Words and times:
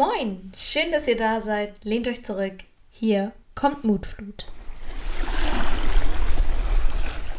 Moin, 0.00 0.50
schön, 0.56 0.90
dass 0.92 1.06
ihr 1.06 1.16
da 1.16 1.42
seid. 1.42 1.84
Lehnt 1.84 2.08
euch 2.08 2.24
zurück. 2.24 2.54
Hier 2.88 3.32
kommt 3.54 3.84
Mutflut. 3.84 4.46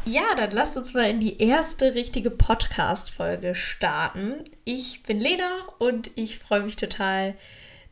Ja, 0.06 0.36
dann 0.38 0.52
lasst 0.52 0.78
uns 0.78 0.94
mal 0.94 1.10
in 1.10 1.20
die 1.20 1.42
erste 1.42 1.96
richtige 1.96 2.30
Podcast-Folge 2.30 3.56
starten. 3.56 4.44
Ich 4.64 5.02
bin 5.02 5.20
Lena 5.20 5.50
und 5.80 6.12
ich 6.14 6.38
freue 6.38 6.62
mich 6.62 6.76
total, 6.76 7.34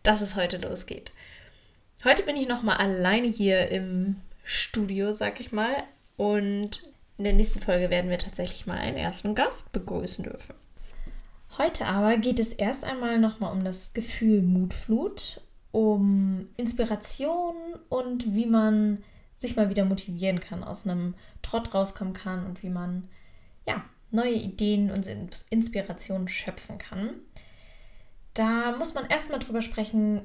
dass 0.04 0.22
es 0.22 0.36
heute 0.36 0.58
losgeht. 0.58 1.14
Heute 2.04 2.22
bin 2.22 2.38
ich 2.38 2.48
nochmal 2.48 2.78
alleine 2.78 3.28
hier 3.28 3.70
im 3.70 4.18
Studio, 4.44 5.12
sag 5.14 5.40
ich 5.40 5.52
mal. 5.52 5.74
Und 6.16 6.84
in 7.18 7.24
der 7.24 7.34
nächsten 7.34 7.60
Folge 7.60 7.90
werden 7.90 8.12
wir 8.12 8.20
tatsächlich 8.20 8.68
mal 8.68 8.78
einen 8.78 8.98
ersten 8.98 9.34
Gast 9.34 9.72
begrüßen 9.72 10.26
dürfen. 10.26 10.59
Heute 11.62 11.88
aber 11.88 12.16
geht 12.16 12.40
es 12.40 12.54
erst 12.54 12.86
einmal 12.86 13.20
nochmal 13.20 13.52
um 13.52 13.66
das 13.66 13.94
Gefühl 13.94 14.42
Mutflut, 14.42 15.42
um 15.72 16.48
Inspiration 16.56 17.54
und 17.90 18.34
wie 18.34 18.46
man 18.46 19.04
sich 19.36 19.58
mal 19.58 19.70
wieder 19.70 19.84
motivieren 19.84 20.40
kann, 20.40 20.64
aus 20.64 20.88
einem 20.88 21.16
Trott 21.42 21.74
rauskommen 21.74 22.14
kann 22.14 22.46
und 22.46 22.64
wie 22.64 22.70
man 22.70 23.10
ja, 23.68 23.84
neue 24.10 24.36
Ideen 24.36 24.90
und 24.90 25.06
Inspirationen 25.50 26.30
schöpfen 26.30 26.78
kann. 26.78 27.10
Da 28.34 28.78
muss 28.78 28.94
man 28.94 29.08
erstmal 29.08 29.40
drüber 29.40 29.62
sprechen, 29.62 30.22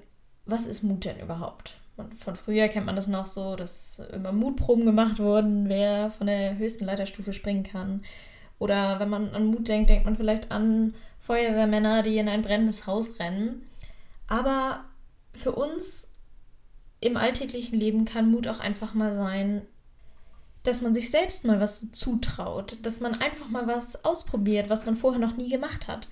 was 0.46 0.66
ist 0.66 0.84
Mut 0.84 1.04
denn 1.04 1.18
überhaupt? 1.18 1.80
Von 2.16 2.36
früher 2.36 2.68
kennt 2.68 2.86
man 2.86 2.94
das 2.94 3.08
noch 3.08 3.26
so, 3.26 3.56
dass 3.56 3.98
immer 4.12 4.30
Mutproben 4.30 4.86
gemacht 4.86 5.18
wurden, 5.18 5.68
wer 5.68 6.10
von 6.10 6.28
der 6.28 6.58
höchsten 6.58 6.84
Leiterstufe 6.84 7.32
springen 7.32 7.64
kann. 7.64 8.04
Oder 8.58 9.00
wenn 9.00 9.08
man 9.08 9.34
an 9.34 9.46
Mut 9.46 9.68
denkt, 9.68 9.90
denkt 9.90 10.04
man 10.04 10.16
vielleicht 10.16 10.50
an 10.50 10.94
Feuerwehrmänner, 11.20 12.02
die 12.02 12.18
in 12.18 12.28
ein 12.28 12.42
brennendes 12.42 12.86
Haus 12.86 13.18
rennen. 13.18 13.66
Aber 14.26 14.84
für 15.32 15.52
uns 15.52 16.12
im 17.00 17.16
alltäglichen 17.16 17.78
Leben 17.78 18.04
kann 18.04 18.30
Mut 18.30 18.48
auch 18.48 18.60
einfach 18.60 18.94
mal 18.94 19.14
sein, 19.14 19.62
dass 20.62 20.80
man 20.80 20.94
sich 20.94 21.10
selbst 21.10 21.44
mal 21.44 21.60
was 21.60 21.90
zutraut, 21.90 22.78
dass 22.82 23.00
man 23.00 23.20
einfach 23.20 23.48
mal 23.48 23.66
was 23.66 24.04
ausprobiert, 24.04 24.70
was 24.70 24.86
man 24.86 24.96
vorher 24.96 25.20
noch 25.20 25.36
nie 25.36 25.50
gemacht 25.50 25.88
hat. 25.88 26.08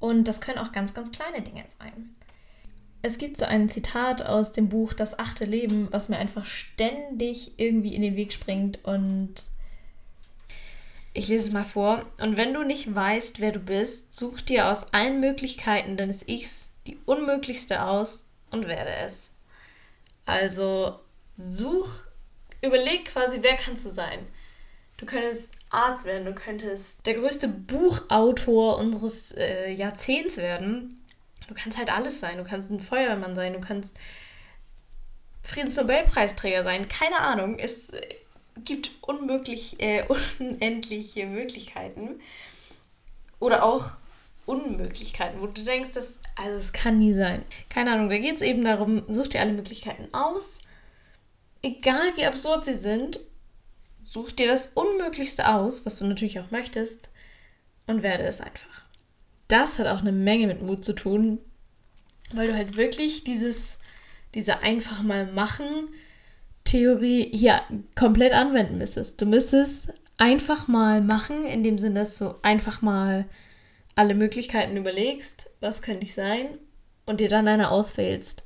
Und 0.00 0.26
das 0.26 0.40
können 0.40 0.58
auch 0.58 0.72
ganz, 0.72 0.94
ganz 0.94 1.12
kleine 1.12 1.42
Dinge 1.42 1.62
sein. 1.78 2.16
Es 3.02 3.18
gibt 3.18 3.36
so 3.36 3.44
ein 3.44 3.68
Zitat 3.68 4.22
aus 4.22 4.52
dem 4.52 4.68
Buch 4.68 4.92
Das 4.92 5.18
achte 5.18 5.44
Leben, 5.44 5.88
was 5.90 6.08
mir 6.08 6.18
einfach 6.18 6.44
ständig 6.44 7.52
irgendwie 7.58 7.94
in 7.94 8.02
den 8.02 8.16
Weg 8.16 8.32
springt 8.32 8.84
und 8.84 9.34
ich 11.14 11.28
lese 11.28 11.48
es 11.48 11.52
mal 11.52 11.64
vor. 11.64 12.04
Und 12.18 12.36
wenn 12.36 12.54
du 12.54 12.64
nicht 12.64 12.94
weißt, 12.94 13.40
wer 13.40 13.52
du 13.52 13.60
bist, 13.60 14.14
such 14.14 14.40
dir 14.40 14.68
aus 14.68 14.92
allen 14.92 15.20
Möglichkeiten 15.20 15.96
deines 15.96 16.26
Ichs 16.26 16.70
die 16.86 16.98
unmöglichste 17.06 17.82
aus 17.82 18.26
und 18.50 18.66
werde 18.66 18.92
es. 19.06 19.30
Also 20.26 20.98
such, 21.36 21.88
überleg 22.60 23.04
quasi, 23.04 23.38
wer 23.40 23.56
kannst 23.56 23.86
du 23.86 23.90
sein. 23.90 24.26
Du 24.96 25.06
könntest 25.06 25.52
Arzt 25.70 26.04
werden, 26.04 26.26
du 26.26 26.34
könntest 26.34 27.06
der 27.06 27.14
größte 27.14 27.48
Buchautor 27.48 28.78
unseres 28.78 29.32
äh, 29.32 29.70
Jahrzehnts 29.70 30.36
werden. 30.36 31.02
Du 31.48 31.54
kannst 31.54 31.78
halt 31.78 31.92
alles 31.92 32.20
sein. 32.20 32.38
Du 32.38 32.44
kannst 32.44 32.70
ein 32.70 32.80
Feuerwehrmann 32.80 33.34
sein, 33.34 33.52
du 33.52 33.60
kannst 33.60 33.96
Friedensnobelpreisträger 35.42 36.62
sein. 36.62 36.88
Keine 36.88 37.18
Ahnung. 37.18 37.58
Es 37.58 37.90
gibt 38.64 38.90
unmöglich, 39.00 39.80
äh, 39.80 40.04
unendliche 40.38 41.26
Möglichkeiten. 41.26 42.20
Oder 43.38 43.64
auch 43.64 43.92
Unmöglichkeiten, 44.46 45.40
wo 45.40 45.46
du 45.46 45.62
denkst, 45.62 45.92
dass, 45.94 46.16
also 46.36 46.56
es 46.56 46.72
kann 46.72 46.98
nie 46.98 47.12
sein. 47.12 47.44
Keine 47.68 47.92
Ahnung, 47.92 48.08
da 48.08 48.18
geht 48.18 48.36
es 48.36 48.42
eben 48.42 48.64
darum, 48.64 49.02
such 49.08 49.28
dir 49.28 49.40
alle 49.40 49.52
Möglichkeiten 49.52 50.08
aus. 50.12 50.60
Egal 51.62 52.16
wie 52.16 52.24
absurd 52.24 52.64
sie 52.64 52.74
sind, 52.74 53.20
such 54.04 54.32
dir 54.32 54.48
das 54.48 54.68
Unmöglichste 54.74 55.54
aus, 55.54 55.86
was 55.86 55.98
du 55.98 56.06
natürlich 56.06 56.40
auch 56.40 56.50
möchtest, 56.50 57.10
und 57.86 58.02
werde 58.02 58.24
es 58.24 58.40
einfach. 58.40 58.82
Das 59.48 59.78
hat 59.78 59.86
auch 59.86 60.00
eine 60.00 60.12
Menge 60.12 60.46
mit 60.46 60.62
Mut 60.62 60.84
zu 60.84 60.92
tun, 60.92 61.38
weil 62.32 62.48
du 62.48 62.54
halt 62.54 62.76
wirklich 62.76 63.24
dieses, 63.24 63.78
diese 64.34 64.60
einfach 64.60 65.02
mal 65.02 65.26
machen, 65.26 65.66
Theorie 66.64 67.30
hier 67.32 67.60
komplett 67.94 68.32
anwenden 68.32 68.78
müsstest. 68.78 69.20
Du 69.20 69.26
müsstest 69.26 69.92
einfach 70.18 70.68
mal 70.68 71.00
machen, 71.00 71.46
in 71.46 71.62
dem 71.62 71.78
Sinne, 71.78 72.00
dass 72.00 72.18
du 72.18 72.34
einfach 72.42 72.82
mal 72.82 73.26
alle 73.94 74.14
Möglichkeiten 74.14 74.76
überlegst, 74.76 75.50
was 75.60 75.82
könnte 75.82 76.04
ich 76.04 76.14
sein, 76.14 76.58
und 77.04 77.20
dir 77.20 77.28
dann 77.28 77.48
eine 77.48 77.70
auswählst. 77.70 78.42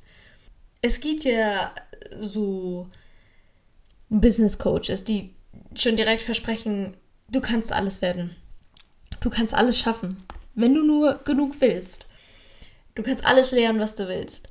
Es 0.83 1.01
gibt 1.01 1.25
ja 1.25 1.73
so 2.19 2.89
Business 4.09 4.59
Coaches, 4.59 5.05
die 5.05 5.35
schon 5.75 5.97
direkt 5.97 6.23
versprechen, 6.23 6.97
du 7.29 7.41
kannst 7.41 7.73
alles 7.73 8.03
werden. 8.03 8.35
Du 9.21 9.31
kannst 9.31 9.55
alles 9.55 9.79
schaffen, 9.79 10.25
wenn 10.55 10.75
du 10.75 10.83
nur 10.83 11.21
genug 11.25 11.57
willst. 11.61 12.07
Du 12.95 13.03
kannst 13.03 13.25
alles 13.25 13.51
lernen, 13.51 13.81
was 13.81 13.95
du 13.95 14.09
willst. 14.09 14.49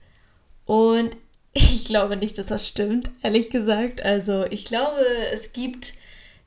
Und 0.66 1.18
ich 1.56 1.86
glaube 1.86 2.18
nicht, 2.18 2.38
dass 2.38 2.48
das 2.48 2.68
stimmt, 2.68 3.10
ehrlich 3.24 3.50
gesagt. 3.50 4.04
Also 4.04 4.46
ich 4.46 4.66
glaube, 4.66 5.00
es 5.34 5.54
gibt 5.54 5.94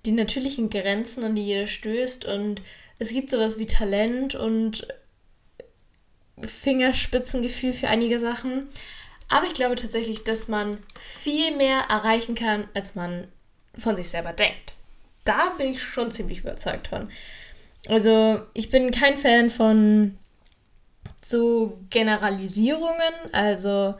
die 0.04 0.12
natürlichen 0.12 0.70
Grenzen, 0.70 1.24
an 1.24 1.34
die 1.34 1.44
jeder 1.44 1.66
stößt 1.66 2.26
und 2.26 2.60
es 2.98 3.10
gibt 3.10 3.30
sowas 3.30 3.58
wie 3.58 3.66
Talent 3.66 4.34
und 4.34 4.86
Fingerspitzengefühl 6.40 7.72
für 7.72 7.88
einige 7.88 8.20
Sachen. 8.20 8.68
Aber 9.28 9.46
ich 9.46 9.54
glaube 9.54 9.76
tatsächlich, 9.76 10.24
dass 10.24 10.48
man 10.48 10.78
viel 10.98 11.56
mehr 11.56 11.84
erreichen 11.88 12.34
kann, 12.34 12.68
als 12.74 12.94
man 12.94 13.28
von 13.76 13.96
sich 13.96 14.10
selber 14.10 14.32
denkt. 14.32 14.74
Da 15.24 15.50
bin 15.56 15.68
ich 15.72 15.82
schon 15.82 16.10
ziemlich 16.10 16.40
überzeugt 16.40 16.88
von. 16.88 17.10
Also 17.88 18.42
ich 18.54 18.68
bin 18.68 18.90
kein 18.90 19.16
Fan 19.16 19.50
von 19.50 20.18
so 21.24 21.78
Generalisierungen. 21.90 23.14
Also 23.32 23.94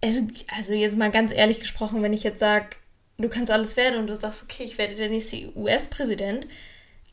es, 0.00 0.22
also 0.56 0.72
jetzt 0.72 0.96
mal 0.96 1.10
ganz 1.10 1.32
ehrlich 1.32 1.60
gesprochen, 1.60 2.02
wenn 2.02 2.12
ich 2.12 2.22
jetzt 2.22 2.38
sage, 2.38 2.76
du 3.18 3.28
kannst 3.28 3.50
alles 3.50 3.76
werden 3.76 3.98
und 3.98 4.06
du 4.06 4.16
sagst, 4.16 4.42
okay, 4.42 4.64
ich 4.64 4.78
werde 4.78 4.94
der 4.94 5.10
nächste 5.10 5.54
US-Präsident, 5.56 6.46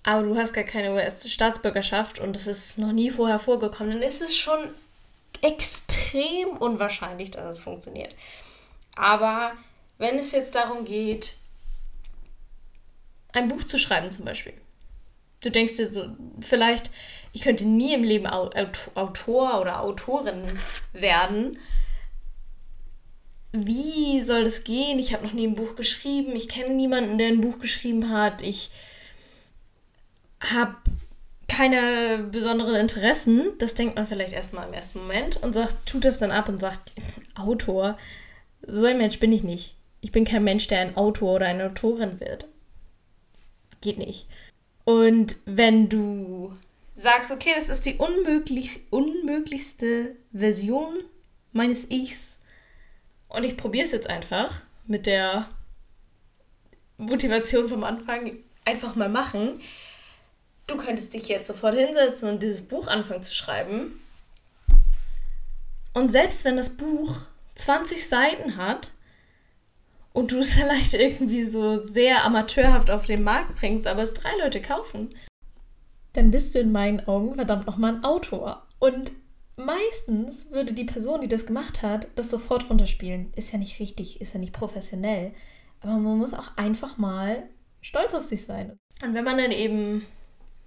aber 0.04 0.24
du 0.24 0.38
hast 0.38 0.54
gar 0.54 0.64
keine 0.64 0.94
US-Staatsbürgerschaft 0.94 2.20
und 2.20 2.36
das 2.36 2.48
ist 2.48 2.78
noch 2.78 2.94
nie 2.94 3.10
vorher 3.10 3.40
vorgekommen, 3.40 3.94
dann 3.94 4.02
ist 4.02 4.22
es 4.22 4.38
schon 4.38 4.70
extrem 5.42 6.50
unwahrscheinlich, 6.50 7.32
dass 7.32 7.58
es 7.58 7.64
funktioniert. 7.64 8.16
Aber 8.96 9.54
wenn 9.98 10.18
es 10.18 10.32
jetzt 10.32 10.56
darum 10.56 10.86
geht, 10.86 11.34
ein 13.34 13.50
Buch 13.50 13.64
zu 13.64 13.78
schreiben 13.78 14.10
zum 14.10 14.26
Beispiel, 14.26 14.54
du 15.44 15.52
denkst 15.52 15.76
dir 15.76 15.92
so, 15.92 16.08
vielleicht, 16.40 16.90
ich 17.34 17.42
könnte 17.42 17.66
nie 17.66 17.94
im 17.94 18.04
Leben 18.04 18.26
Autor 18.26 19.62
oder 19.62 19.82
Autorin 19.82 20.42
werden, 20.94 21.58
wie 23.52 24.22
soll 24.22 24.44
das 24.44 24.64
gehen? 24.64 25.00
Ich 25.00 25.14
habe 25.14 25.26
noch 25.26 25.34
nie 25.34 25.48
ein 25.48 25.56
Buch 25.56 25.76
geschrieben. 25.76 26.36
Ich 26.36 26.50
kenne 26.50 26.74
niemanden, 26.74 27.18
der 27.18 27.28
ein 27.28 27.42
Buch 27.42 27.60
geschrieben 27.60 28.10
hat. 28.10 28.42
Ich 28.42 28.70
habe 30.40 30.76
keine 31.48 32.28
besonderen 32.32 32.76
Interessen. 32.76 33.54
Das 33.58 33.74
denkt 33.74 33.96
man 33.96 34.08
vielleicht 34.08 34.34
erstmal 34.34 34.68
im 34.68 34.74
ersten 34.74 35.00
Moment 35.00 35.38
und 35.38 35.54
sagt, 35.54 35.86
tut 35.86 36.06
das 36.06 36.20
dann 36.20 36.32
ab 36.32 36.50
und 36.50 36.60
sagt, 36.60 36.94
Autor, 37.36 37.98
so 38.68 38.86
ein 38.86 38.98
Mensch 38.98 39.20
bin 39.20 39.32
ich 39.32 39.44
nicht. 39.44 39.76
Ich 40.02 40.12
bin 40.12 40.26
kein 40.26 40.44
Mensch, 40.44 40.68
der 40.68 40.82
ein 40.82 40.98
Autor 40.98 41.36
oder 41.36 41.48
eine 41.48 41.66
Autorin 41.68 42.20
wird. 42.20 42.46
Geht 43.82 43.98
nicht. 43.98 44.28
Und 44.84 45.36
wenn 45.46 45.90
du 45.90 46.54
sagst, 46.94 47.32
okay, 47.32 47.52
das 47.56 47.70
ist 47.70 47.86
die 47.86 47.96
unmöglich, 47.96 48.82
unmöglichste 48.90 50.16
Version 50.32 50.96
meines 51.52 51.90
Ichs, 51.90 52.37
und 53.30 53.44
ich 53.44 53.58
probiere 53.58 53.86
es 53.86 53.92
jetzt 53.92 54.10
einfach 54.10 54.62
mit 54.86 55.06
der 55.06 55.48
Motivation 56.98 57.70
vom 57.70 57.84
Anfang, 57.84 58.38
einfach 58.66 58.96
mal 58.96 59.10
machen. 59.10 59.62
Du 60.66 60.78
könntest 60.78 61.14
dich 61.14 61.28
jetzt 61.28 61.48
sofort 61.48 61.76
hinsetzen 61.76 62.30
und 62.30 62.44
dieses 62.44 62.62
Buch 62.62 62.88
anfangen 62.88 63.24
zu 63.24 63.34
schreiben. 63.34 64.00
Und 65.94 66.12
selbst 66.12 66.46
wenn 66.46 66.58
das 66.58 66.78
Buch 66.78 67.18
20 67.56 68.08
Seiten 68.08 68.58
hat 68.58 68.92
und 70.14 70.32
du 70.32 70.40
es 70.40 70.54
vielleicht 70.56 70.94
irgendwie 70.94 71.44
so 71.44 71.78
sehr 71.78 72.24
amateurhaft 72.24 72.90
auf 72.92 73.06
den 73.06 73.24
Markt 73.24 73.56
bringst, 73.56 73.88
aber 73.88 74.04
es 74.04 74.14
drei 74.14 74.32
Leute 74.42 74.62
kaufen, 74.62 75.10
dann 76.14 76.32
bist 76.32 76.56
du 76.56 76.60
in 76.60 76.72
meinen 76.72 77.08
Augen 77.08 77.36
verdammt 77.36 77.68
nochmal 77.68 77.96
ein 77.96 78.04
Autor. 78.04 78.66
Und 78.80 79.12
meistens 79.58 80.52
würde 80.52 80.74
die 80.74 80.86
Person, 80.86 81.22
die 81.22 81.28
das 81.28 81.46
gemacht 81.46 81.82
hat, 81.82 82.08
das 82.16 82.30
sofort 82.30 82.70
runterspielen. 82.70 83.34
Ist 83.36 83.52
ja 83.52 83.58
nicht 83.58 83.80
richtig, 83.80 84.22
ist 84.22 84.34
ja 84.34 84.40
nicht 84.40 84.54
professionell. 84.54 85.34
Aber 85.82 85.94
man 85.94 86.18
muss 86.18 86.34
auch 86.34 86.56
einfach 86.56 86.98
mal 86.98 87.44
stolz 87.82 88.14
auf 88.14 88.24
sich 88.24 88.46
sein. 88.46 88.78
Und 89.04 89.14
wenn 89.14 89.26
man 89.26 89.38
dann 89.38 89.52
eben 89.52 90.06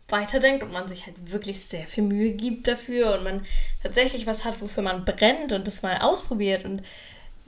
weiterdenkt 0.08 0.62
und 0.62 0.72
man 0.72 0.88
sich 0.88 1.06
halt 1.06 1.30
wirklich 1.30 1.60
sehr 1.60 1.86
viel 1.86 2.04
Mühe 2.04 2.32
gibt 2.32 2.66
dafür 2.66 3.14
und 3.14 3.24
man 3.24 3.46
tatsächlich 3.82 4.26
was 4.26 4.44
hat, 4.44 4.60
wofür 4.60 4.82
man 4.82 5.04
brennt 5.04 5.52
und 5.52 5.66
das 5.66 5.82
mal 5.82 5.98
ausprobiert 5.98 6.64
und 6.64 6.82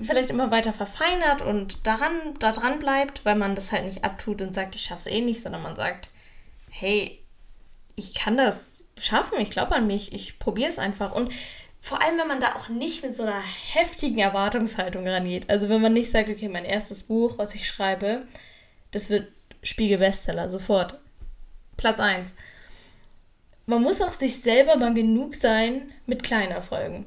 vielleicht 0.00 0.30
immer 0.30 0.50
weiter 0.50 0.72
verfeinert 0.72 1.42
und 1.42 1.86
daran, 1.86 2.12
da 2.38 2.52
dran 2.52 2.78
bleibt, 2.78 3.24
weil 3.24 3.36
man 3.36 3.54
das 3.54 3.72
halt 3.72 3.84
nicht 3.84 4.04
abtut 4.04 4.40
und 4.42 4.54
sagt, 4.54 4.74
ich 4.74 4.82
schaff's 4.82 5.06
eh 5.06 5.20
nicht, 5.20 5.40
sondern 5.40 5.62
man 5.62 5.76
sagt, 5.76 6.08
hey, 6.70 7.20
ich 7.94 8.14
kann 8.14 8.36
das 8.36 8.71
schaffen, 8.98 9.40
ich 9.40 9.50
glaube 9.50 9.74
an 9.74 9.86
mich, 9.86 10.12
ich 10.12 10.38
probiere 10.38 10.68
es 10.68 10.78
einfach. 10.78 11.12
Und 11.12 11.32
vor 11.80 12.00
allem, 12.00 12.16
wenn 12.18 12.28
man 12.28 12.40
da 12.40 12.54
auch 12.54 12.68
nicht 12.68 13.02
mit 13.02 13.14
so 13.14 13.24
einer 13.24 13.42
heftigen 13.72 14.18
Erwartungshaltung 14.18 15.06
rangeht. 15.06 15.50
Also 15.50 15.68
wenn 15.68 15.80
man 15.80 15.92
nicht 15.92 16.10
sagt, 16.10 16.28
okay, 16.28 16.48
mein 16.48 16.64
erstes 16.64 17.02
Buch, 17.02 17.38
was 17.38 17.54
ich 17.54 17.66
schreibe, 17.66 18.20
das 18.92 19.10
wird 19.10 19.28
Spiegel-Bestseller, 19.64 20.48
sofort. 20.48 20.98
Platz 21.76 21.98
1. 21.98 22.34
Man 23.66 23.82
muss 23.82 24.00
auch 24.00 24.12
sich 24.12 24.40
selber 24.40 24.76
mal 24.76 24.94
genug 24.94 25.34
sein 25.34 25.92
mit 26.06 26.22
kleinen 26.22 26.52
Erfolgen. 26.52 27.06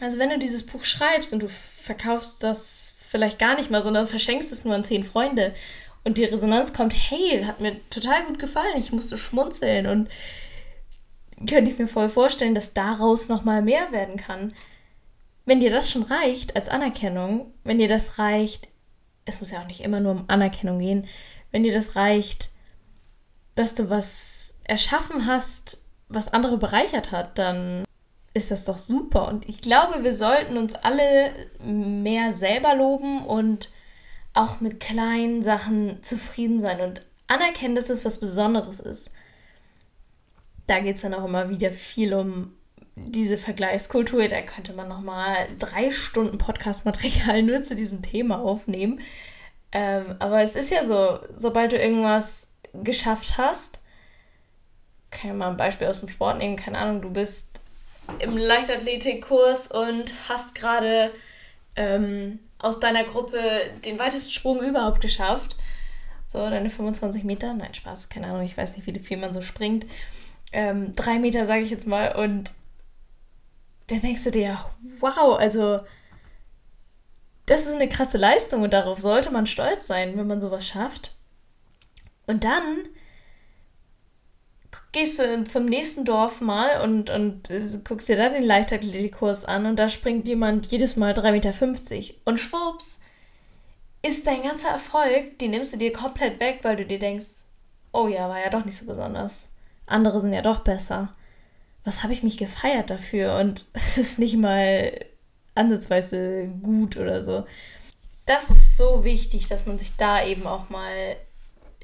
Also 0.00 0.18
wenn 0.18 0.30
du 0.30 0.38
dieses 0.38 0.64
Buch 0.64 0.84
schreibst 0.84 1.32
und 1.32 1.40
du 1.40 1.48
verkaufst 1.48 2.42
das 2.42 2.94
vielleicht 2.98 3.38
gar 3.38 3.56
nicht 3.56 3.70
mal, 3.70 3.82
sondern 3.82 4.06
verschenkst 4.06 4.50
es 4.50 4.64
nur 4.64 4.74
an 4.74 4.84
zehn 4.84 5.04
Freunde 5.04 5.54
und 6.02 6.18
die 6.18 6.24
Resonanz 6.24 6.72
kommt, 6.72 6.92
hey, 6.92 7.44
hat 7.44 7.60
mir 7.60 7.76
total 7.90 8.24
gut 8.24 8.38
gefallen, 8.38 8.78
ich 8.78 8.90
musste 8.90 9.16
schmunzeln 9.16 9.86
und 9.86 10.08
könnte 11.46 11.70
ich 11.70 11.78
mir 11.78 11.88
voll 11.88 12.08
vorstellen, 12.08 12.54
dass 12.54 12.72
daraus 12.72 13.28
nochmal 13.28 13.62
mehr 13.62 13.92
werden 13.92 14.16
kann. 14.16 14.52
Wenn 15.44 15.60
dir 15.60 15.70
das 15.70 15.90
schon 15.90 16.02
reicht 16.02 16.56
als 16.56 16.68
Anerkennung, 16.68 17.52
wenn 17.64 17.78
dir 17.78 17.88
das 17.88 18.18
reicht, 18.18 18.68
es 19.24 19.40
muss 19.40 19.50
ja 19.50 19.60
auch 19.60 19.66
nicht 19.66 19.80
immer 19.80 20.00
nur 20.00 20.12
um 20.12 20.24
Anerkennung 20.28 20.78
gehen, 20.78 21.06
wenn 21.50 21.62
dir 21.62 21.72
das 21.72 21.96
reicht, 21.96 22.50
dass 23.54 23.74
du 23.74 23.90
was 23.90 24.54
erschaffen 24.64 25.26
hast, 25.26 25.78
was 26.08 26.32
andere 26.32 26.58
bereichert 26.58 27.10
hat, 27.10 27.38
dann 27.38 27.84
ist 28.34 28.50
das 28.50 28.64
doch 28.64 28.78
super. 28.78 29.28
Und 29.28 29.48
ich 29.48 29.60
glaube, 29.60 30.04
wir 30.04 30.14
sollten 30.14 30.56
uns 30.56 30.74
alle 30.74 31.32
mehr 31.64 32.32
selber 32.32 32.74
loben 32.74 33.24
und 33.24 33.70
auch 34.34 34.60
mit 34.60 34.80
kleinen 34.80 35.42
Sachen 35.42 36.02
zufrieden 36.02 36.60
sein 36.60 36.80
und 36.80 37.02
anerkennen, 37.26 37.74
dass 37.74 37.90
es 37.90 38.04
was 38.04 38.18
Besonderes 38.18 38.80
ist. 38.80 39.10
Da 40.66 40.78
geht 40.78 40.96
es 40.96 41.02
dann 41.02 41.14
auch 41.14 41.24
immer 41.24 41.48
wieder 41.48 41.72
viel 41.72 42.14
um 42.14 42.52
diese 42.94 43.38
Vergleichskultur. 43.38 44.28
Da 44.28 44.42
könnte 44.42 44.72
man 44.72 44.88
nochmal 44.88 45.48
drei 45.58 45.90
Stunden 45.90 46.38
Podcast-Material 46.38 47.42
nur 47.42 47.62
zu 47.62 47.74
diesem 47.74 48.02
Thema 48.02 48.40
aufnehmen. 48.40 49.00
Ähm, 49.72 50.16
aber 50.18 50.42
es 50.42 50.54
ist 50.54 50.70
ja 50.70 50.84
so, 50.84 51.18
sobald 51.34 51.72
du 51.72 51.76
irgendwas 51.78 52.50
geschafft 52.74 53.38
hast, 53.38 53.80
kann 55.10 55.30
ich 55.30 55.36
mal 55.36 55.50
ein 55.50 55.56
Beispiel 55.56 55.88
aus 55.88 56.00
dem 56.00 56.08
Sport 56.08 56.38
nehmen, 56.38 56.56
keine 56.56 56.78
Ahnung, 56.78 57.02
du 57.02 57.10
bist 57.10 57.60
im 58.18 58.36
Leichtathletikkurs 58.36 59.68
und 59.68 60.14
hast 60.28 60.54
gerade 60.54 61.12
ähm, 61.76 62.38
aus 62.58 62.80
deiner 62.80 63.04
Gruppe 63.04 63.38
den 63.84 63.98
weitesten 63.98 64.30
Sprung 64.30 64.62
überhaupt 64.62 65.00
geschafft. 65.00 65.56
So, 66.26 66.38
deine 66.38 66.70
25 66.70 67.24
Meter. 67.24 67.52
Nein, 67.54 67.74
Spaß, 67.74 68.08
keine 68.08 68.28
Ahnung, 68.28 68.42
ich 68.42 68.56
weiß 68.56 68.76
nicht, 68.76 68.86
wie 68.86 68.98
viel 68.98 69.18
man 69.18 69.34
so 69.34 69.42
springt. 69.42 69.86
Ähm, 70.52 70.94
drei 70.94 71.18
Meter, 71.18 71.46
sage 71.46 71.62
ich 71.62 71.70
jetzt 71.70 71.86
mal. 71.86 72.14
Und 72.16 72.52
dann 73.88 74.00
denkst 74.00 74.24
du 74.24 74.30
dir, 74.30 74.64
wow, 75.00 75.38
also 75.38 75.80
das 77.46 77.66
ist 77.66 77.74
eine 77.74 77.88
krasse 77.88 78.18
Leistung 78.18 78.62
und 78.62 78.72
darauf 78.72 79.00
sollte 79.00 79.30
man 79.30 79.46
stolz 79.46 79.86
sein, 79.86 80.16
wenn 80.16 80.26
man 80.26 80.40
sowas 80.40 80.66
schafft. 80.66 81.12
Und 82.26 82.44
dann 82.44 82.88
gehst 84.92 85.18
du 85.18 85.44
zum 85.44 85.66
nächsten 85.66 86.04
Dorf 86.04 86.40
mal 86.40 86.82
und, 86.82 87.10
und 87.10 87.50
guckst 87.84 88.08
dir 88.08 88.16
da 88.16 88.28
den 88.28 88.44
Leichtathletikkurs 88.44 89.44
an 89.44 89.66
und 89.66 89.76
da 89.76 89.88
springt 89.88 90.28
jemand 90.28 90.66
jedes 90.66 90.96
Mal 90.96 91.12
3,50 91.12 91.30
Meter. 91.32 92.14
Und 92.24 92.38
schwupps, 92.38 93.00
ist 94.02 94.26
dein 94.26 94.42
ganzer 94.42 94.68
Erfolg, 94.68 95.38
den 95.38 95.52
nimmst 95.52 95.74
du 95.74 95.78
dir 95.78 95.92
komplett 95.92 96.40
weg, 96.40 96.60
weil 96.62 96.76
du 96.76 96.84
dir 96.84 96.98
denkst, 96.98 97.44
oh 97.92 98.08
ja, 98.08 98.28
war 98.28 98.40
ja 98.40 98.50
doch 98.50 98.64
nicht 98.64 98.76
so 98.76 98.84
besonders. 98.84 99.51
Andere 99.86 100.20
sind 100.20 100.32
ja 100.32 100.42
doch 100.42 100.60
besser. 100.60 101.12
Was 101.84 102.02
habe 102.02 102.12
ich 102.12 102.22
mich 102.22 102.38
gefeiert 102.38 102.90
dafür? 102.90 103.36
Und 103.36 103.64
es 103.72 103.98
ist 103.98 104.18
nicht 104.18 104.36
mal 104.36 104.92
ansatzweise 105.54 106.48
gut 106.62 106.96
oder 106.96 107.22
so. 107.22 107.44
Das 108.26 108.50
ist 108.50 108.76
so 108.76 109.04
wichtig, 109.04 109.48
dass 109.48 109.66
man 109.66 109.78
sich 109.78 109.96
da 109.96 110.24
eben 110.24 110.46
auch 110.46 110.70
mal 110.70 111.16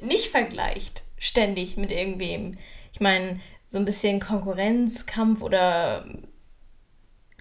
nicht 0.00 0.28
vergleicht, 0.28 1.02
ständig 1.18 1.76
mit 1.76 1.90
irgendwem. 1.90 2.56
Ich 2.92 3.00
meine, 3.00 3.40
so 3.66 3.78
ein 3.78 3.84
bisschen 3.84 4.20
Konkurrenzkampf 4.20 5.42
oder 5.42 6.06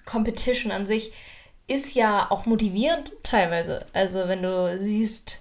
Competition 0.04 0.72
an 0.72 0.86
sich 0.86 1.12
ist 1.68 1.94
ja 1.94 2.30
auch 2.30 2.46
motivierend 2.46 3.12
teilweise. 3.22 3.86
Also 3.92 4.26
wenn 4.26 4.42
du 4.42 4.76
siehst, 4.78 5.40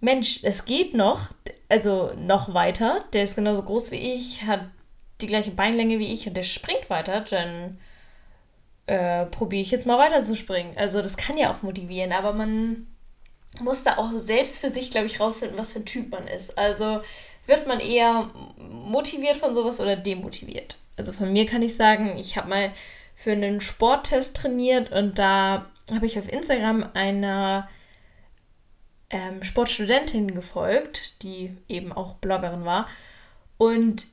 Mensch, 0.00 0.40
es 0.42 0.64
geht 0.64 0.94
noch, 0.94 1.28
also 1.70 2.12
noch 2.16 2.52
weiter, 2.52 3.04
der 3.12 3.24
ist 3.24 3.36
genauso 3.36 3.62
groß 3.62 3.92
wie 3.92 4.14
ich, 4.14 4.42
hat 4.42 4.62
die 5.20 5.26
gleiche 5.26 5.52
Beinlänge 5.52 5.98
wie 5.98 6.12
ich 6.12 6.26
und 6.26 6.34
der 6.34 6.42
springt 6.42 6.90
weiter, 6.90 7.20
dann 7.20 7.78
äh, 8.86 9.26
probiere 9.26 9.62
ich 9.62 9.70
jetzt 9.70 9.86
mal 9.86 9.98
weiter 9.98 10.22
zu 10.22 10.34
springen. 10.34 10.74
Also 10.76 11.00
das 11.00 11.16
kann 11.16 11.38
ja 11.38 11.52
auch 11.52 11.62
motivieren, 11.62 12.12
aber 12.12 12.32
man 12.32 12.86
muss 13.60 13.84
da 13.84 13.98
auch 13.98 14.10
selbst 14.12 14.60
für 14.60 14.70
sich, 14.70 14.90
glaube 14.90 15.06
ich, 15.06 15.20
rausfinden, 15.20 15.58
was 15.58 15.72
für 15.72 15.80
ein 15.80 15.86
Typ 15.86 16.10
man 16.10 16.26
ist. 16.26 16.58
Also 16.58 17.00
wird 17.46 17.66
man 17.66 17.78
eher 17.78 18.28
motiviert 18.58 19.36
von 19.36 19.54
sowas 19.54 19.80
oder 19.80 19.96
demotiviert? 19.96 20.76
Also 20.96 21.12
von 21.12 21.32
mir 21.32 21.46
kann 21.46 21.62
ich 21.62 21.76
sagen, 21.76 22.18
ich 22.18 22.36
habe 22.36 22.48
mal 22.48 22.72
für 23.14 23.32
einen 23.32 23.60
Sporttest 23.60 24.36
trainiert 24.36 24.90
und 24.90 25.18
da 25.18 25.66
habe 25.94 26.06
ich 26.06 26.18
auf 26.18 26.32
Instagram 26.32 26.88
einer 26.94 27.68
ähm, 29.10 29.42
Sportstudentin 29.42 30.34
gefolgt, 30.34 31.22
die 31.22 31.56
eben 31.68 31.92
auch 31.92 32.14
Bloggerin 32.14 32.64
war. 32.64 32.86
Und 33.58 34.06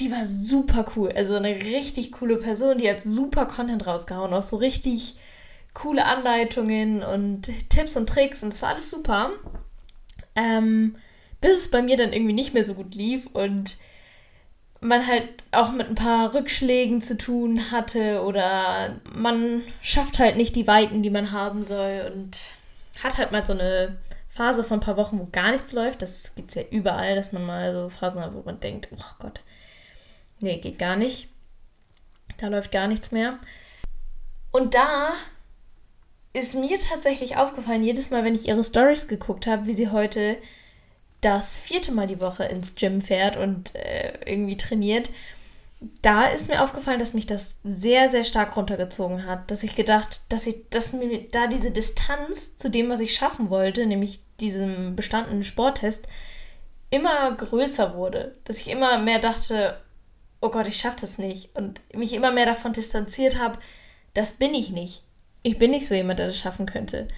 die 0.00 0.10
war 0.10 0.26
super 0.26 0.86
cool. 0.96 1.12
Also 1.12 1.34
eine 1.34 1.54
richtig 1.54 2.12
coole 2.12 2.36
Person, 2.36 2.78
die 2.78 2.88
hat 2.88 3.02
super 3.04 3.46
Content 3.46 3.86
rausgehauen, 3.86 4.32
auch 4.32 4.42
so 4.42 4.56
richtig 4.56 5.16
coole 5.74 6.04
Anleitungen 6.04 7.02
und 7.02 7.50
Tipps 7.68 7.96
und 7.96 8.08
Tricks 8.08 8.42
und 8.42 8.52
es 8.52 8.62
war 8.62 8.70
alles 8.70 8.90
super. 8.90 9.30
Ähm, 10.34 10.96
bis 11.40 11.52
es 11.52 11.70
bei 11.70 11.82
mir 11.82 11.96
dann 11.96 12.12
irgendwie 12.12 12.32
nicht 12.32 12.54
mehr 12.54 12.64
so 12.64 12.74
gut 12.74 12.94
lief 12.94 13.26
und 13.26 13.76
man 14.80 15.06
halt 15.06 15.28
auch 15.50 15.72
mit 15.72 15.88
ein 15.88 15.96
paar 15.96 16.34
Rückschlägen 16.34 17.00
zu 17.00 17.16
tun 17.16 17.72
hatte 17.72 18.22
oder 18.22 19.00
man 19.12 19.62
schafft 19.82 20.20
halt 20.20 20.36
nicht 20.36 20.54
die 20.54 20.68
Weiten, 20.68 21.02
die 21.02 21.10
man 21.10 21.32
haben 21.32 21.64
soll 21.64 22.12
und 22.14 22.36
hat 23.02 23.18
halt 23.18 23.32
mal 23.32 23.44
so 23.44 23.52
eine 23.52 23.96
Phase 24.38 24.62
von 24.62 24.78
ein 24.78 24.82
paar 24.82 24.96
Wochen, 24.96 25.18
wo 25.18 25.26
gar 25.32 25.50
nichts 25.50 25.72
läuft. 25.72 26.00
Das 26.00 26.36
gibt 26.36 26.50
es 26.50 26.54
ja 26.54 26.62
überall, 26.70 27.16
dass 27.16 27.32
man 27.32 27.44
mal 27.44 27.74
so 27.74 27.88
Phasen 27.88 28.20
hat, 28.20 28.34
wo 28.34 28.42
man 28.42 28.60
denkt, 28.60 28.86
oh 28.92 29.14
Gott, 29.18 29.40
nee, 30.38 30.58
geht 30.58 30.78
gar 30.78 30.94
nicht. 30.94 31.28
Da 32.36 32.46
läuft 32.46 32.70
gar 32.70 32.86
nichts 32.86 33.10
mehr. 33.10 33.38
Und 34.52 34.74
da 34.74 35.12
ist 36.32 36.54
mir 36.54 36.78
tatsächlich 36.78 37.36
aufgefallen, 37.36 37.82
jedes 37.82 38.10
Mal, 38.10 38.22
wenn 38.24 38.36
ich 38.36 38.46
ihre 38.46 38.62
Stories 38.62 39.08
geguckt 39.08 39.48
habe, 39.48 39.66
wie 39.66 39.74
sie 39.74 39.90
heute 39.90 40.38
das 41.20 41.58
vierte 41.58 41.90
Mal 41.90 42.06
die 42.06 42.20
Woche 42.20 42.44
ins 42.44 42.76
Gym 42.76 43.00
fährt 43.00 43.36
und 43.36 43.74
äh, 43.74 44.20
irgendwie 44.24 44.56
trainiert, 44.56 45.10
da 46.00 46.26
ist 46.26 46.48
mir 46.48 46.62
aufgefallen, 46.62 47.00
dass 47.00 47.12
mich 47.12 47.26
das 47.26 47.58
sehr, 47.64 48.08
sehr 48.08 48.22
stark 48.22 48.56
runtergezogen 48.56 49.26
hat. 49.26 49.50
Dass 49.50 49.64
ich 49.64 49.74
gedacht, 49.74 50.20
dass 50.28 50.46
ich, 50.46 50.68
dass 50.70 50.92
mir 50.92 51.28
da 51.28 51.48
diese 51.48 51.72
Distanz 51.72 52.56
zu 52.56 52.70
dem, 52.70 52.88
was 52.88 53.00
ich 53.00 53.14
schaffen 53.14 53.50
wollte, 53.50 53.84
nämlich 53.84 54.20
diesem 54.40 54.96
bestandenen 54.96 55.44
Sporttest, 55.44 56.06
immer 56.90 57.32
größer 57.32 57.94
wurde. 57.94 58.36
Dass 58.44 58.58
ich 58.58 58.68
immer 58.68 58.98
mehr 58.98 59.18
dachte, 59.18 59.80
oh 60.40 60.50
Gott, 60.50 60.66
ich 60.66 60.76
schaffe 60.76 60.98
das 61.00 61.18
nicht. 61.18 61.54
Und 61.54 61.80
mich 61.94 62.12
immer 62.12 62.32
mehr 62.32 62.46
davon 62.46 62.72
distanziert 62.72 63.38
habe, 63.38 63.58
das 64.14 64.34
bin 64.34 64.54
ich 64.54 64.70
nicht. 64.70 65.02
Ich 65.42 65.58
bin 65.58 65.70
nicht 65.70 65.86
so 65.86 65.94
jemand, 65.94 66.18
der 66.18 66.26
das 66.26 66.38
schaffen 66.38 66.66
könnte. 66.66 67.08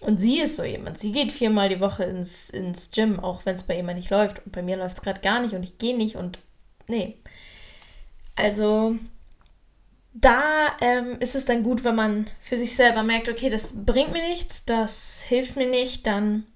Und 0.00 0.18
sie 0.18 0.40
ist 0.40 0.56
so 0.56 0.64
jemand. 0.64 0.98
Sie 0.98 1.12
geht 1.12 1.30
viermal 1.30 1.68
die 1.68 1.80
Woche 1.80 2.04
ins, 2.04 2.50
ins 2.50 2.90
Gym, 2.90 3.20
auch 3.20 3.46
wenn 3.46 3.54
es 3.54 3.62
bei 3.62 3.76
ihr 3.76 3.84
mal 3.84 3.94
nicht 3.94 4.10
läuft. 4.10 4.44
Und 4.44 4.52
bei 4.52 4.62
mir 4.62 4.76
läuft 4.76 4.96
es 4.96 5.02
gerade 5.02 5.20
gar 5.20 5.40
nicht 5.40 5.54
und 5.54 5.62
ich 5.62 5.78
gehe 5.78 5.96
nicht 5.96 6.16
und 6.16 6.40
nee. 6.88 7.16
Also 8.34 8.96
da 10.14 10.76
ähm, 10.80 11.16
ist 11.20 11.34
es 11.34 11.44
dann 11.44 11.62
gut, 11.62 11.84
wenn 11.84 11.94
man 11.94 12.28
für 12.40 12.56
sich 12.56 12.76
selber 12.76 13.02
merkt, 13.02 13.28
okay, 13.28 13.48
das 13.48 13.84
bringt 13.84 14.12
mir 14.12 14.22
nichts, 14.22 14.64
das 14.64 15.22
hilft 15.22 15.56
mir 15.56 15.68
nicht, 15.68 16.06
dann 16.06 16.46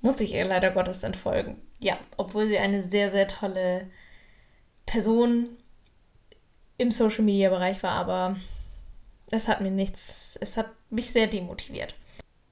muss 0.00 0.20
ich 0.20 0.34
ihr 0.34 0.44
leider 0.44 0.70
Gottes 0.70 1.02
entfolgen. 1.02 1.60
Ja, 1.78 1.98
obwohl 2.16 2.46
sie 2.46 2.58
eine 2.58 2.82
sehr, 2.82 3.10
sehr 3.10 3.28
tolle 3.28 3.90
Person 4.84 5.56
im 6.76 6.90
Social 6.90 7.24
Media 7.24 7.48
Bereich 7.48 7.82
war, 7.82 7.92
aber 7.92 8.36
es 9.30 9.48
hat 9.48 9.60
mir 9.60 9.70
nichts, 9.70 10.36
es 10.40 10.56
hat 10.56 10.70
mich 10.90 11.10
sehr 11.10 11.26
demotiviert. 11.26 11.94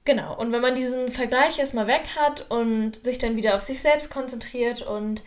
Genau, 0.03 0.35
und 0.35 0.51
wenn 0.51 0.61
man 0.61 0.73
diesen 0.73 1.09
Vergleich 1.09 1.59
erstmal 1.59 1.85
weg 1.85 2.07
hat 2.17 2.49
und 2.49 3.03
sich 3.03 3.19
dann 3.19 3.35
wieder 3.35 3.55
auf 3.55 3.61
sich 3.61 3.81
selbst 3.81 4.09
konzentriert 4.09 4.81
und 4.81 5.21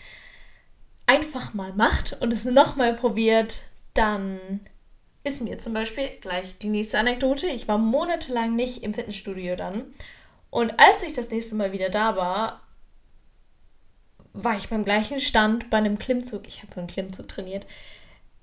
einfach 1.07 1.55
mal 1.55 1.73
macht 1.75 2.21
und 2.21 2.33
es 2.33 2.45
nochmal 2.45 2.95
probiert, 2.95 3.61
dann 3.93 4.61
ist 5.25 5.41
mir 5.41 5.59
zum 5.59 5.73
Beispiel 5.73 6.11
gleich 6.21 6.59
die 6.59 6.69
nächste 6.69 6.99
Anekdote. 6.99 7.47
Ich 7.47 7.67
war 7.67 7.79
monatelang 7.79 8.55
nicht 8.55 8.83
im 8.83 8.93
Fitnessstudio 8.93 9.57
dann. 9.57 9.85
Und 10.51 10.79
als 10.79 11.03
ich 11.03 11.15
das 11.15 11.31
nächste 11.31 11.55
Mal 11.55 11.73
wieder 11.73 11.89
da 11.89 12.15
war, 12.15 12.61
war 14.35 14.57
ich 14.57 14.69
beim 14.69 14.85
gleichen 14.85 15.21
Stand 15.21 15.71
bei 15.71 15.79
einem 15.79 15.99
Klimmzug. 15.99 16.47
Ich 16.47 16.63
habe 16.63 16.73
für 16.73 16.81
einen 16.81 16.89
Klimmzug 16.89 17.27
trainiert. 17.27 17.67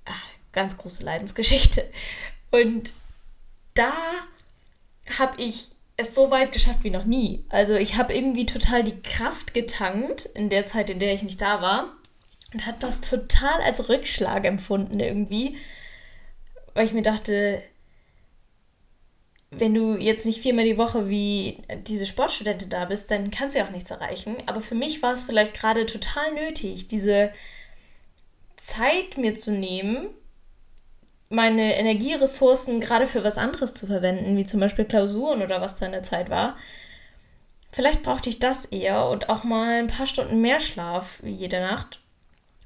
Ach, 0.04 0.26
ganz 0.50 0.76
große 0.76 1.04
Leidensgeschichte. 1.04 1.88
Und 2.50 2.92
da 3.74 3.92
habe 5.18 5.40
ich 5.40 5.70
es 5.96 6.14
so 6.14 6.30
weit 6.30 6.52
geschafft 6.52 6.82
wie 6.82 6.90
noch 6.90 7.04
nie. 7.04 7.44
Also 7.48 7.74
ich 7.74 7.96
habe 7.96 8.12
irgendwie 8.12 8.46
total 8.46 8.82
die 8.82 9.00
Kraft 9.00 9.54
getankt 9.54 10.26
in 10.34 10.48
der 10.48 10.64
Zeit, 10.64 10.90
in 10.90 10.98
der 10.98 11.14
ich 11.14 11.22
nicht 11.22 11.40
da 11.40 11.62
war. 11.62 11.92
Und 12.52 12.66
hat 12.66 12.82
das 12.82 13.00
total 13.00 13.60
als 13.62 13.88
Rückschlag 13.88 14.44
empfunden 14.44 14.98
irgendwie. 14.98 15.56
Weil 16.74 16.86
ich 16.86 16.92
mir 16.92 17.02
dachte, 17.02 17.62
wenn 19.50 19.74
du 19.74 19.96
jetzt 19.96 20.24
nicht 20.24 20.40
viermal 20.40 20.64
die 20.64 20.78
Woche 20.78 21.10
wie 21.10 21.58
diese 21.86 22.06
Sportstudentin 22.06 22.70
da 22.70 22.86
bist, 22.86 23.10
dann 23.10 23.30
kannst 23.30 23.54
du 23.54 23.58
ja 23.58 23.66
auch 23.66 23.70
nichts 23.70 23.90
erreichen. 23.90 24.36
Aber 24.46 24.62
für 24.62 24.74
mich 24.74 25.02
war 25.02 25.14
es 25.14 25.24
vielleicht 25.24 25.54
gerade 25.54 25.84
total 25.84 26.32
nötig, 26.32 26.86
diese 26.86 27.30
Zeit 28.56 29.18
mir 29.18 29.36
zu 29.36 29.50
nehmen, 29.50 30.08
meine 31.28 31.78
Energieressourcen 31.78 32.80
gerade 32.80 33.06
für 33.06 33.24
was 33.24 33.38
anderes 33.38 33.74
zu 33.74 33.86
verwenden, 33.86 34.36
wie 34.36 34.46
zum 34.46 34.60
Beispiel 34.60 34.84
Klausuren 34.84 35.42
oder 35.42 35.60
was 35.60 35.76
da 35.76 35.86
in 35.86 35.92
der 35.92 36.02
Zeit 36.02 36.30
war. 36.30 36.56
Vielleicht 37.72 38.02
brauchte 38.02 38.28
ich 38.28 38.38
das 38.38 38.66
eher 38.66 39.08
und 39.08 39.30
auch 39.30 39.44
mal 39.44 39.78
ein 39.80 39.86
paar 39.86 40.06
Stunden 40.06 40.40
mehr 40.42 40.60
Schlaf 40.60 41.22
jede 41.24 41.60
Nacht, 41.60 42.01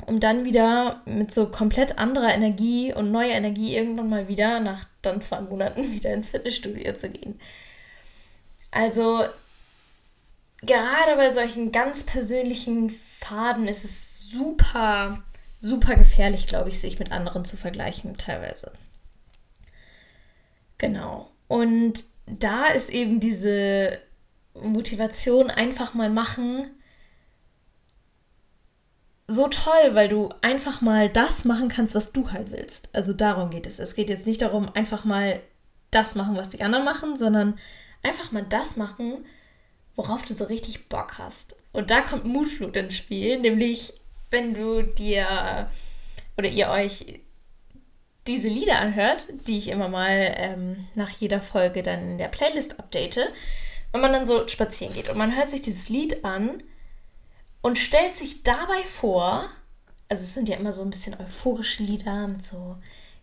um 0.04 0.20
dann 0.20 0.44
wieder 0.44 1.00
mit 1.06 1.32
so 1.32 1.46
komplett 1.46 1.98
anderer 1.98 2.34
Energie 2.34 2.92
und 2.92 3.10
neuer 3.10 3.34
Energie 3.34 3.74
irgendwann 3.74 4.10
mal 4.10 4.28
wieder 4.28 4.60
nach 4.60 4.84
dann 5.02 5.20
zwei 5.20 5.40
Monaten 5.40 5.90
wieder 5.92 6.12
ins 6.12 6.30
Fitnessstudio 6.30 6.94
zu 6.94 7.08
gehen. 7.08 7.40
Also 8.70 9.24
gerade 10.60 11.16
bei 11.16 11.30
solchen 11.30 11.72
ganz 11.72 12.04
persönlichen 12.04 12.90
Faden 12.90 13.68
ist 13.68 13.84
es 13.84 14.28
super, 14.28 15.22
super 15.58 15.94
gefährlich, 15.96 16.46
glaube 16.46 16.68
ich, 16.68 16.78
sich 16.78 16.98
mit 16.98 17.10
anderen 17.10 17.44
zu 17.44 17.56
vergleichen 17.56 18.16
teilweise. 18.16 18.72
Genau. 20.78 21.30
Und 21.48 22.04
da 22.26 22.66
ist 22.66 22.90
eben 22.90 23.20
diese 23.20 23.98
Motivation 24.54 25.50
einfach 25.50 25.94
mal 25.94 26.10
machen 26.10 26.68
so 29.28 29.48
toll, 29.48 29.94
weil 29.94 30.08
du 30.08 30.30
einfach 30.40 30.80
mal 30.80 31.08
das 31.08 31.44
machen 31.44 31.68
kannst, 31.68 31.94
was 31.94 32.12
du 32.12 32.30
halt 32.30 32.50
willst. 32.50 32.88
Also 32.92 33.12
darum 33.12 33.50
geht 33.50 33.66
es. 33.66 33.78
Es 33.78 33.94
geht 33.94 34.08
jetzt 34.08 34.26
nicht 34.26 34.42
darum, 34.42 34.68
einfach 34.74 35.04
mal 35.04 35.40
das 35.90 36.14
machen, 36.14 36.36
was 36.36 36.50
die 36.50 36.62
anderen 36.62 36.84
machen, 36.84 37.16
sondern 37.16 37.58
einfach 38.02 38.30
mal 38.32 38.44
das 38.48 38.76
machen, 38.76 39.24
worauf 39.96 40.22
du 40.22 40.34
so 40.34 40.44
richtig 40.44 40.88
Bock 40.88 41.18
hast. 41.18 41.56
Und 41.72 41.90
da 41.90 42.00
kommt 42.02 42.24
Mutflut 42.24 42.76
ins 42.76 42.96
Spiel, 42.96 43.38
nämlich 43.38 43.94
wenn 44.30 44.54
du 44.54 44.82
dir 44.82 45.70
oder 46.36 46.48
ihr 46.48 46.68
euch 46.68 47.20
diese 48.26 48.48
Lieder 48.48 48.78
anhört, 48.78 49.26
die 49.46 49.58
ich 49.58 49.68
immer 49.68 49.88
mal 49.88 50.34
ähm, 50.36 50.88
nach 50.94 51.10
jeder 51.10 51.40
Folge 51.40 51.82
dann 51.82 52.10
in 52.10 52.18
der 52.18 52.28
Playlist 52.28 52.78
update, 52.78 53.32
wenn 53.92 54.00
man 54.00 54.12
dann 54.12 54.26
so 54.26 54.46
spazieren 54.48 54.94
geht 54.94 55.08
und 55.08 55.16
man 55.16 55.36
hört 55.36 55.48
sich 55.48 55.62
dieses 55.62 55.88
Lied 55.88 56.24
an, 56.24 56.62
und 57.66 57.78
stellt 57.78 58.14
sich 58.14 58.44
dabei 58.44 58.80
vor, 58.84 59.50
also 60.08 60.22
es 60.22 60.34
sind 60.34 60.48
ja 60.48 60.54
immer 60.54 60.72
so 60.72 60.82
ein 60.82 60.90
bisschen 60.90 61.18
euphorische 61.20 61.82
Lieder 61.82 62.28
mit 62.28 62.46
so 62.46 62.76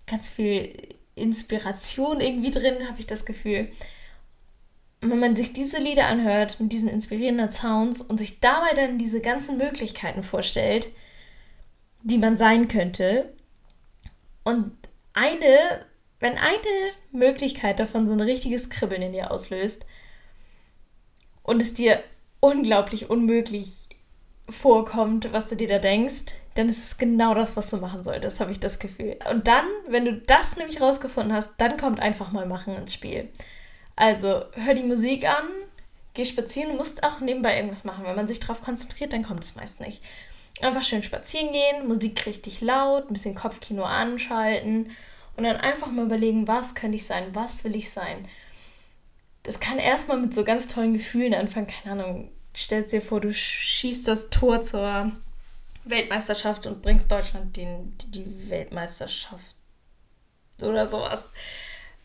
ganz 0.05 0.29
viel 0.29 0.97
Inspiration 1.15 2.19
irgendwie 2.19 2.51
drin, 2.51 2.89
habe 2.89 2.99
ich 2.99 3.07
das 3.07 3.23
Gefühl. 3.23 3.71
Und 5.01 5.11
wenn 5.11 5.19
man 5.21 5.37
sich 5.37 5.53
diese 5.53 5.77
Lieder 5.77 6.07
anhört 6.07 6.59
mit 6.59 6.73
diesen 6.73 6.89
inspirierenden 6.89 7.51
Sounds 7.51 8.01
und 8.01 8.17
sich 8.17 8.41
dabei 8.41 8.73
dann 8.75 8.97
diese 8.97 9.21
ganzen 9.21 9.57
Möglichkeiten 9.57 10.23
vorstellt, 10.23 10.89
die 12.01 12.17
man 12.17 12.35
sein 12.35 12.67
könnte, 12.67 13.33
und 14.43 14.73
eine, 15.13 15.85
wenn 16.19 16.37
eine 16.37 16.91
Möglichkeit 17.13 17.79
davon 17.79 18.09
so 18.09 18.13
ein 18.13 18.19
richtiges 18.19 18.69
Kribbeln 18.69 19.03
in 19.03 19.13
dir 19.13 19.31
auslöst 19.31 19.85
und 21.43 21.61
es 21.61 21.73
dir 21.73 22.03
unglaublich 22.41 23.09
unmöglich 23.09 23.87
vorkommt, 24.49 25.31
was 25.31 25.47
du 25.47 25.55
dir 25.55 25.67
da 25.67 25.79
denkst, 25.79 26.33
dann 26.55 26.69
ist 26.69 26.83
es 26.83 26.97
genau 26.97 27.33
das, 27.33 27.55
was 27.55 27.69
du 27.69 27.77
machen 27.77 28.03
solltest, 28.03 28.39
habe 28.39 28.51
ich 28.51 28.59
das 28.59 28.79
Gefühl. 28.79 29.17
Und 29.29 29.47
dann, 29.47 29.65
wenn 29.87 30.05
du 30.05 30.13
das 30.13 30.57
nämlich 30.57 30.81
rausgefunden 30.81 31.33
hast, 31.33 31.53
dann 31.57 31.77
kommt 31.77 31.99
einfach 31.99 32.31
mal 32.31 32.45
machen 32.45 32.75
ins 32.75 32.93
Spiel. 32.93 33.29
Also 33.95 34.43
hör 34.53 34.73
die 34.73 34.83
Musik 34.83 35.27
an, 35.27 35.47
geh 36.13 36.25
spazieren, 36.25 36.77
musst 36.77 37.03
auch 37.03 37.19
nebenbei 37.19 37.55
irgendwas 37.55 37.83
machen. 37.83 38.05
Wenn 38.05 38.15
man 38.15 38.27
sich 38.27 38.39
darauf 38.39 38.61
konzentriert, 38.61 39.13
dann 39.13 39.23
kommt 39.23 39.43
es 39.43 39.55
meist 39.55 39.79
nicht. 39.79 40.01
Einfach 40.61 40.83
schön 40.83 41.03
spazieren 41.03 41.51
gehen, 41.51 41.87
Musik 41.87 42.25
richtig 42.25 42.61
laut, 42.61 43.09
ein 43.09 43.13
bisschen 43.13 43.35
Kopfkino 43.35 43.83
anschalten 43.83 44.91
und 45.35 45.43
dann 45.45 45.57
einfach 45.57 45.87
mal 45.87 46.05
überlegen, 46.05 46.47
was 46.47 46.75
könnte 46.75 46.97
ich 46.97 47.05
sein, 47.05 47.33
was 47.33 47.63
will 47.63 47.75
ich 47.75 47.89
sein. 47.89 48.27
Das 49.41 49.59
kann 49.59 49.79
erstmal 49.79 50.17
mit 50.17 50.33
so 50.33 50.43
ganz 50.43 50.67
tollen 50.67 50.93
Gefühlen 50.93 51.33
anfangen, 51.33 51.67
keine 51.67 52.01
Ahnung, 52.01 52.31
stellst 52.55 52.91
dir 52.91 53.01
vor, 53.01 53.21
du 53.21 53.33
schießt 53.33 54.07
das 54.07 54.29
Tor 54.29 54.61
zur 54.61 55.11
Weltmeisterschaft 55.85 56.65
und 56.65 56.81
bringst 56.81 57.11
Deutschland 57.11 57.57
den, 57.57 57.97
die 58.07 58.49
Weltmeisterschaft 58.49 59.55
oder 60.61 60.85
sowas. 60.85 61.31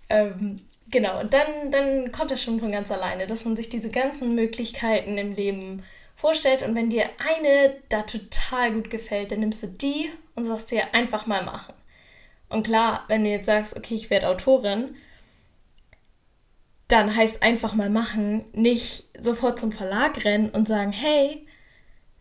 Ähm, 0.09 0.61
genau, 0.91 1.21
und 1.21 1.33
dann, 1.33 1.71
dann 1.71 2.13
kommt 2.13 2.31
das 2.31 2.43
schon 2.43 2.61
von 2.61 2.73
ganz 2.73 2.91
alleine, 2.91 3.27
dass 3.27 3.45
man 3.45 3.57
sich 3.57 3.69
diese 3.69 3.91
ganzen 3.91 4.35
Möglichkeiten 4.35 5.19
im 5.19 5.33
Leben 5.33 5.85
vorstellt 6.17 6.63
und 6.63 6.75
wenn 6.75 6.91
dir 6.91 7.09
eine 7.19 7.77
da 7.89 8.03
total 8.03 8.73
gut 8.73 8.91
gefällt, 8.91 9.31
dann 9.31 9.41
nimmst 9.41 9.63
du 9.63 9.69
die 9.69 10.11
und 10.35 10.47
sagst 10.47 10.71
dir 10.71 10.95
einfach 10.95 11.27
mal 11.27 11.45
machen. 11.45 11.75
Und 12.49 12.67
klar, 12.67 13.05
wenn 13.09 13.25
du 13.25 13.31
jetzt 13.31 13.47
sagst, 13.47 13.77
okay, 13.77 13.95
ich 13.95 14.11
werde 14.11 14.29
Autorin, 14.29 14.97
dann 16.89 17.15
heißt 17.15 17.43
einfach 17.43 17.75
mal 17.75 17.91
machen, 17.91 18.47
nicht 18.53 19.05
sofort 19.19 19.59
zum 19.59 19.73
Verlag 19.73 20.25
rennen 20.25 20.49
und 20.49 20.67
sagen, 20.67 20.93
hey, 20.93 21.47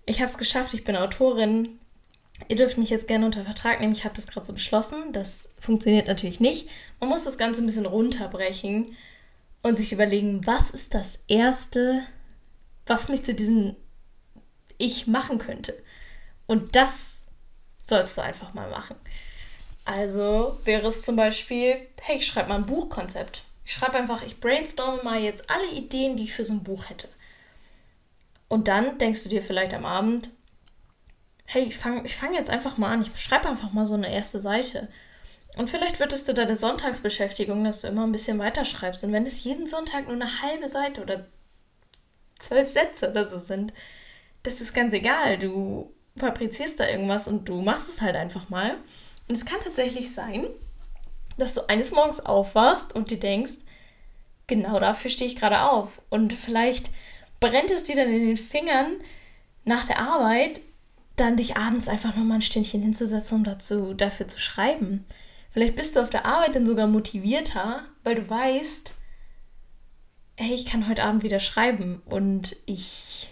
ich 0.05 0.17
habe 0.17 0.29
es 0.29 0.37
geschafft, 0.37 0.73
ich 0.73 0.83
bin 0.83 0.95
Autorin, 0.97 1.79
ihr 2.49 2.57
dürft 2.57 2.77
mich 2.77 2.89
jetzt 2.89 3.07
gerne 3.07 3.25
unter 3.25 3.43
Vertrag 3.43 3.79
nehmen, 3.79 3.93
ich 3.93 4.03
habe 4.03 4.15
das 4.15 4.27
gerade 4.27 4.45
so 4.45 4.53
beschlossen. 4.53 5.11
Das 5.13 5.49
funktioniert 5.57 6.07
natürlich 6.07 6.39
nicht. 6.39 6.69
Man 6.99 7.09
muss 7.09 7.23
das 7.23 7.37
Ganze 7.37 7.61
ein 7.61 7.65
bisschen 7.65 7.85
runterbrechen 7.85 8.95
und 9.63 9.77
sich 9.77 9.93
überlegen, 9.93 10.45
was 10.45 10.69
ist 10.69 10.93
das 10.93 11.19
Erste, 11.27 12.01
was 12.85 13.07
mich 13.07 13.23
zu 13.23 13.33
diesem 13.33 13.75
Ich 14.77 15.07
machen 15.07 15.39
könnte. 15.39 15.81
Und 16.45 16.75
das 16.75 17.23
sollst 17.81 18.17
du 18.17 18.21
einfach 18.21 18.53
mal 18.53 18.69
machen. 18.69 18.95
Also 19.85 20.59
wäre 20.65 20.87
es 20.87 21.03
zum 21.03 21.15
Beispiel, 21.15 21.77
hey, 22.01 22.17
ich 22.17 22.27
schreibe 22.27 22.49
mal 22.49 22.55
ein 22.55 22.65
Buchkonzept. 22.65 23.43
Ich 23.67 23.73
schreibe 23.73 23.97
einfach, 23.97 24.23
ich 24.23 24.39
brainstorme 24.39 25.03
mal 25.03 25.19
jetzt 25.19 25.49
alle 25.49 25.69
Ideen, 25.71 26.15
die 26.15 26.23
ich 26.23 26.33
für 26.33 26.45
so 26.45 26.53
ein 26.53 26.63
Buch 26.63 26.89
hätte. 26.89 27.09
Und 28.47 28.69
dann 28.69 28.97
denkst 28.97 29.23
du 29.23 29.29
dir 29.29 29.41
vielleicht 29.41 29.73
am 29.73 29.85
Abend, 29.85 30.29
hey, 31.45 31.63
ich 31.63 31.75
fange 31.75 32.05
ich 32.05 32.15
fang 32.15 32.33
jetzt 32.33 32.49
einfach 32.49 32.77
mal 32.77 32.93
an, 32.93 33.01
ich 33.01 33.21
schreibe 33.21 33.49
einfach 33.49 33.73
mal 33.73 33.85
so 33.85 33.93
eine 33.93 34.09
erste 34.09 34.39
Seite. 34.39 34.87
Und 35.57 35.69
vielleicht 35.69 35.99
wird 35.99 36.13
es 36.13 36.23
dir 36.23 36.33
deine 36.33 36.55
Sonntagsbeschäftigung, 36.55 37.61
dass 37.65 37.81
du 37.81 37.89
immer 37.89 38.07
ein 38.07 38.13
bisschen 38.13 38.39
weiterschreibst. 38.39 39.03
Und 39.03 39.11
wenn 39.11 39.25
es 39.25 39.43
jeden 39.43 39.67
Sonntag 39.67 40.05
nur 40.05 40.15
eine 40.15 40.41
halbe 40.41 40.69
Seite 40.69 41.01
oder 41.01 41.25
zwölf 42.39 42.69
Sätze 42.69 43.11
oder 43.11 43.27
so 43.27 43.37
sind, 43.37 43.73
das 44.43 44.61
ist 44.61 44.73
ganz 44.73 44.93
egal. 44.93 45.39
Du 45.39 45.93
fabrizierst 46.15 46.79
da 46.79 46.87
irgendwas 46.87 47.27
und 47.27 47.49
du 47.49 47.61
machst 47.61 47.89
es 47.89 47.99
halt 47.99 48.15
einfach 48.15 48.47
mal. 48.47 48.77
Und 49.27 49.35
es 49.35 49.45
kann 49.45 49.59
tatsächlich 49.59 50.13
sein, 50.13 50.47
dass 51.37 51.53
du 51.53 51.69
eines 51.69 51.91
Morgens 51.91 52.19
aufwachst 52.19 52.95
und 52.95 53.11
dir 53.11 53.19
denkst, 53.19 53.57
genau 54.47 54.79
dafür 54.79 55.11
stehe 55.11 55.29
ich 55.29 55.35
gerade 55.35 55.61
auf. 55.61 56.01
Und 56.09 56.33
vielleicht 56.33 56.89
brennt 57.39 57.71
es 57.71 57.83
dir 57.83 57.95
dann 57.95 58.09
in 58.09 58.25
den 58.25 58.37
Fingern 58.37 58.97
nach 59.63 59.85
der 59.85 59.99
Arbeit, 59.99 60.61
dann 61.15 61.37
dich 61.37 61.57
abends 61.57 61.87
einfach 61.87 62.15
nochmal 62.15 62.37
ein 62.37 62.41
Stündchen 62.41 62.81
hinzusetzen, 62.81 63.37
um 63.39 63.43
dazu, 63.43 63.93
dafür 63.93 64.27
zu 64.27 64.39
schreiben. 64.39 65.05
Vielleicht 65.51 65.75
bist 65.75 65.95
du 65.95 66.01
auf 66.01 66.09
der 66.09 66.25
Arbeit 66.25 66.55
dann 66.55 66.65
sogar 66.65 66.87
motivierter, 66.87 67.83
weil 68.03 68.15
du 68.15 68.29
weißt, 68.29 68.93
hey, 70.37 70.53
ich 70.53 70.65
kann 70.65 70.87
heute 70.87 71.03
Abend 71.03 71.23
wieder 71.23 71.39
schreiben 71.39 72.01
und 72.05 72.55
ich. 72.65 73.29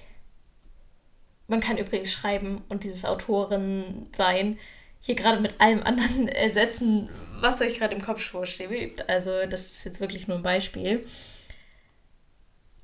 Man 1.48 1.60
kann 1.60 1.78
übrigens 1.78 2.12
schreiben 2.12 2.64
und 2.70 2.84
dieses 2.84 3.06
Autorin 3.06 4.08
sein 4.16 4.58
hier 5.00 5.14
gerade 5.14 5.40
mit 5.40 5.62
allem 5.62 5.84
anderen 5.84 6.28
ersetzen, 6.28 7.10
was 7.46 7.62
euch 7.62 7.80
gerade 7.80 7.96
im 7.96 8.02
Kopf 8.02 8.22
vorschwebt. 8.22 9.08
Also 9.10 9.46
das 9.48 9.72
ist 9.72 9.84
jetzt 9.86 10.00
wirklich 10.00 10.28
nur 10.28 10.38
ein 10.38 10.44
Beispiel. 10.44 11.06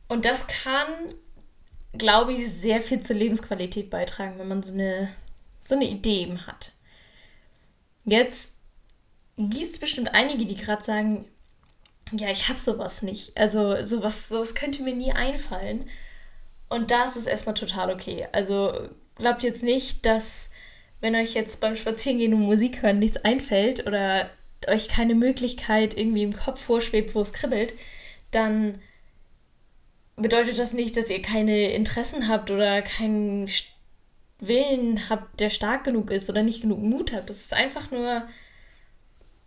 Und 0.07 0.25
das 0.25 0.45
kann, 0.47 0.87
glaube 1.93 2.33
ich, 2.33 2.51
sehr 2.51 2.81
viel 2.81 2.99
zur 2.99 3.15
Lebensqualität 3.15 3.89
beitragen, 3.89 4.37
wenn 4.37 4.47
man 4.47 4.63
so 4.63 4.73
eine 4.73 5.09
so 5.63 5.75
eine 5.75 5.85
Idee 5.85 6.21
eben 6.21 6.47
hat. 6.47 6.73
Jetzt 8.05 8.51
gibt 9.37 9.71
es 9.71 9.79
bestimmt 9.79 10.13
einige, 10.13 10.45
die 10.45 10.55
gerade 10.55 10.83
sagen, 10.83 11.25
ja, 12.11 12.29
ich 12.29 12.49
habe 12.49 12.59
sowas 12.59 13.01
nicht. 13.03 13.37
Also 13.37 13.83
sowas, 13.85 14.27
sowas 14.27 14.55
könnte 14.55 14.83
mir 14.83 14.95
nie 14.95 15.13
einfallen. 15.13 15.89
Und 16.67 16.91
das 16.91 17.15
ist 17.15 17.27
erstmal 17.27 17.55
total 17.55 17.91
okay. 17.91 18.27
Also 18.31 18.89
glaubt 19.15 19.43
jetzt 19.43 19.63
nicht, 19.63 20.05
dass 20.05 20.49
wenn 20.99 21.15
euch 21.15 21.33
jetzt 21.33 21.61
beim 21.61 21.75
Spazierengehen 21.75 22.33
und 22.33 22.41
Musik 22.41 22.81
hören 22.81 22.99
nichts 22.99 23.17
einfällt 23.17 23.87
oder 23.87 24.29
euch 24.67 24.87
keine 24.87 25.15
Möglichkeit 25.15 25.97
irgendwie 25.97 26.23
im 26.23 26.33
Kopf 26.33 26.61
vorschwebt, 26.61 27.15
wo 27.15 27.21
es 27.21 27.33
kribbelt, 27.33 27.73
dann 28.31 28.81
bedeutet 30.15 30.59
das 30.59 30.73
nicht, 30.73 30.97
dass 30.97 31.09
ihr 31.09 31.21
keine 31.21 31.71
Interessen 31.71 32.27
habt 32.27 32.51
oder 32.51 32.81
keinen 32.81 33.49
Willen 34.39 35.09
habt, 35.09 35.39
der 35.39 35.49
stark 35.49 35.83
genug 35.83 36.11
ist 36.11 36.29
oder 36.29 36.43
nicht 36.43 36.61
genug 36.61 36.79
Mut 36.79 37.13
habt. 37.13 37.29
Das 37.29 37.37
ist 37.37 37.53
einfach 37.53 37.91
nur, 37.91 38.27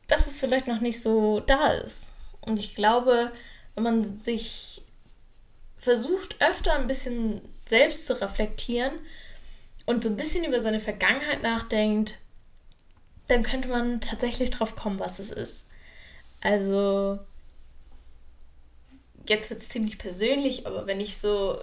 dass 0.06 0.26
es 0.26 0.40
vielleicht 0.40 0.66
noch 0.66 0.80
nicht 0.80 1.00
so 1.00 1.40
da 1.40 1.73
ist. 1.73 2.14
Und 2.40 2.59
ich 2.59 2.75
glaube, 2.75 3.33
wenn 3.75 3.85
man 3.85 4.16
sich 4.16 4.83
versucht, 5.76 6.37
öfter 6.40 6.75
ein 6.75 6.87
bisschen 6.87 7.40
selbst 7.66 8.06
zu 8.06 8.21
reflektieren 8.21 8.92
und 9.87 10.02
so 10.02 10.09
ein 10.09 10.16
bisschen 10.16 10.44
über 10.44 10.61
seine 10.61 10.80
Vergangenheit 10.80 11.42
nachdenkt, 11.42 12.18
dann 13.26 13.43
könnte 13.43 13.69
man 13.69 14.00
tatsächlich 14.00 14.50
drauf 14.50 14.76
kommen, 14.76 14.99
was 14.99 15.19
es 15.19 15.31
ist. 15.31 15.66
Also, 16.40 17.19
jetzt 19.28 19.50
wird 19.50 19.61
es 19.61 19.69
ziemlich 19.69 19.99
persönlich, 19.99 20.66
aber 20.66 20.87
wenn 20.87 21.00
ich 21.00 21.19
so 21.19 21.62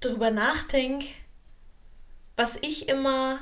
drüber 0.00 0.30
nachdenke, 0.30 1.08
was 2.36 2.56
ich 2.60 2.88
immer 2.88 3.40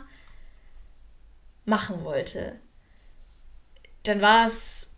machen 1.65 2.05
wollte, 2.05 2.59
dann 4.05 4.21
war 4.21 4.47
es 4.47 4.91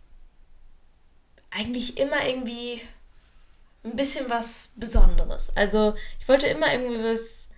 eigentlich 1.49 1.97
immer 1.97 2.25
irgendwie 2.25 2.81
ein 3.83 3.95
bisschen 3.95 4.29
was 4.29 4.71
Besonderes. 4.75 5.55
Also 5.55 5.95
ich 6.19 6.27
wollte 6.27 6.47
immer 6.47 6.71
irgendwie 6.71 7.03
was, 7.03 7.49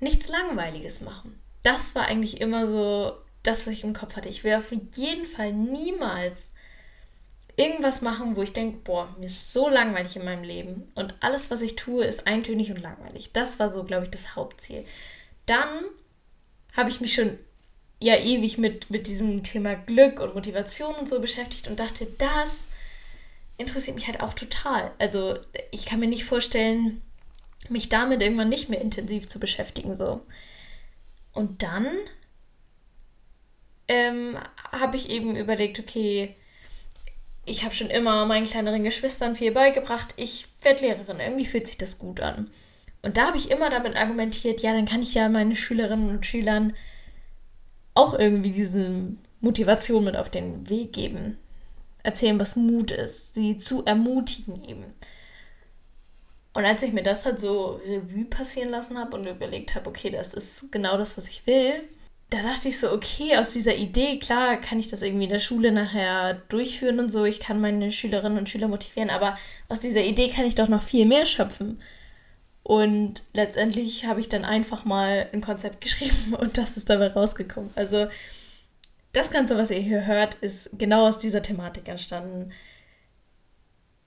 nichts 0.00 0.28
Langweiliges 0.28 1.00
machen. 1.00 1.40
Das 1.62 1.94
war 1.94 2.06
eigentlich 2.06 2.40
immer 2.40 2.66
so 2.66 3.21
das, 3.42 3.66
was 3.66 3.74
ich 3.74 3.84
im 3.84 3.94
Kopf 3.94 4.16
hatte. 4.16 4.28
Ich 4.28 4.44
will 4.44 4.54
auf 4.54 4.72
jeden 4.72 5.26
Fall 5.26 5.52
niemals 5.52 6.50
irgendwas 7.56 8.00
machen, 8.00 8.36
wo 8.36 8.42
ich 8.42 8.52
denke, 8.52 8.78
boah, 8.78 9.14
mir 9.18 9.26
ist 9.26 9.52
so 9.52 9.68
langweilig 9.68 10.16
in 10.16 10.24
meinem 10.24 10.42
Leben 10.44 10.90
und 10.94 11.14
alles, 11.20 11.50
was 11.50 11.60
ich 11.60 11.76
tue, 11.76 12.04
ist 12.04 12.26
eintönig 12.26 12.70
und 12.70 12.80
langweilig. 12.80 13.32
Das 13.32 13.58
war 13.58 13.68
so, 13.68 13.84
glaube 13.84 14.04
ich, 14.04 14.10
das 14.10 14.36
Hauptziel. 14.36 14.84
Dann 15.44 15.68
habe 16.74 16.90
ich 16.90 17.00
mich 17.00 17.12
schon 17.12 17.38
ja 18.00 18.16
ewig 18.16 18.58
mit, 18.58 18.90
mit 18.90 19.06
diesem 19.06 19.42
Thema 19.42 19.74
Glück 19.74 20.20
und 20.20 20.34
Motivation 20.34 20.94
und 20.94 21.08
so 21.08 21.20
beschäftigt 21.20 21.68
und 21.68 21.78
dachte, 21.78 22.06
das 22.18 22.66
interessiert 23.58 23.96
mich 23.96 24.06
halt 24.06 24.20
auch 24.20 24.34
total. 24.34 24.90
Also 24.98 25.38
ich 25.70 25.86
kann 25.86 26.00
mir 26.00 26.08
nicht 26.08 26.24
vorstellen, 26.24 27.02
mich 27.68 27.88
damit 27.88 28.22
irgendwann 28.22 28.48
nicht 28.48 28.68
mehr 28.68 28.80
intensiv 28.80 29.28
zu 29.28 29.38
beschäftigen. 29.38 29.94
So. 29.94 30.22
Und 31.32 31.62
dann 31.62 31.86
ähm, 33.92 34.38
habe 34.72 34.96
ich 34.96 35.10
eben 35.10 35.36
überlegt, 35.36 35.78
okay, 35.78 36.34
ich 37.44 37.64
habe 37.64 37.74
schon 37.74 37.90
immer 37.90 38.24
meinen 38.24 38.46
kleineren 38.46 38.84
Geschwistern 38.84 39.34
viel 39.34 39.52
beigebracht, 39.52 40.14
ich 40.16 40.48
werde 40.62 40.82
Lehrerin, 40.82 41.20
irgendwie 41.20 41.44
fühlt 41.44 41.66
sich 41.66 41.76
das 41.76 41.98
gut 41.98 42.20
an. 42.20 42.50
Und 43.02 43.16
da 43.16 43.26
habe 43.26 43.36
ich 43.36 43.50
immer 43.50 43.68
damit 43.68 43.96
argumentiert, 43.96 44.60
ja, 44.60 44.72
dann 44.72 44.86
kann 44.86 45.02
ich 45.02 45.14
ja 45.14 45.28
meinen 45.28 45.56
Schülerinnen 45.56 46.08
und 46.08 46.24
Schülern 46.24 46.72
auch 47.94 48.14
irgendwie 48.18 48.52
diese 48.52 48.90
Motivation 49.40 50.04
mit 50.04 50.16
auf 50.16 50.30
den 50.30 50.68
Weg 50.70 50.92
geben. 50.92 51.36
Erzählen, 52.04 52.40
was 52.40 52.56
Mut 52.56 52.92
ist, 52.92 53.34
sie 53.34 53.56
zu 53.56 53.84
ermutigen 53.84 54.64
eben. 54.66 54.84
Und 56.54 56.64
als 56.64 56.82
ich 56.82 56.92
mir 56.92 57.02
das 57.02 57.24
halt 57.24 57.40
so 57.40 57.80
Revue 57.86 58.24
passieren 58.24 58.70
lassen 58.70 58.98
habe 58.98 59.16
und 59.16 59.26
überlegt 59.26 59.74
habe, 59.74 59.88
okay, 59.88 60.10
das 60.10 60.32
ist 60.32 60.70
genau 60.70 60.96
das, 60.96 61.16
was 61.18 61.26
ich 61.26 61.46
will, 61.46 61.82
da 62.32 62.42
dachte 62.42 62.68
ich 62.68 62.78
so, 62.78 62.90
okay, 62.90 63.36
aus 63.36 63.52
dieser 63.52 63.74
Idee, 63.74 64.18
klar, 64.18 64.56
kann 64.56 64.78
ich 64.78 64.88
das 64.88 65.02
irgendwie 65.02 65.24
in 65.24 65.30
der 65.30 65.38
Schule 65.38 65.70
nachher 65.70 66.34
durchführen 66.48 66.98
und 66.98 67.10
so, 67.10 67.24
ich 67.24 67.40
kann 67.40 67.60
meine 67.60 67.92
Schülerinnen 67.92 68.38
und 68.38 68.48
Schüler 68.48 68.68
motivieren, 68.68 69.10
aber 69.10 69.34
aus 69.68 69.80
dieser 69.80 70.02
Idee 70.02 70.28
kann 70.28 70.46
ich 70.46 70.54
doch 70.54 70.68
noch 70.68 70.82
viel 70.82 71.04
mehr 71.04 71.26
schöpfen. 71.26 71.78
Und 72.62 73.22
letztendlich 73.34 74.06
habe 74.06 74.20
ich 74.20 74.28
dann 74.28 74.44
einfach 74.44 74.84
mal 74.84 75.28
ein 75.32 75.42
Konzept 75.42 75.80
geschrieben 75.82 76.34
und 76.34 76.56
das 76.56 76.76
ist 76.76 76.88
dabei 76.88 77.08
rausgekommen. 77.08 77.70
Also 77.74 78.08
das 79.12 79.30
Ganze, 79.30 79.58
was 79.58 79.70
ihr 79.70 79.80
hier 79.80 80.06
hört, 80.06 80.34
ist 80.36 80.70
genau 80.78 81.08
aus 81.08 81.18
dieser 81.18 81.42
Thematik 81.42 81.88
entstanden. 81.88 82.52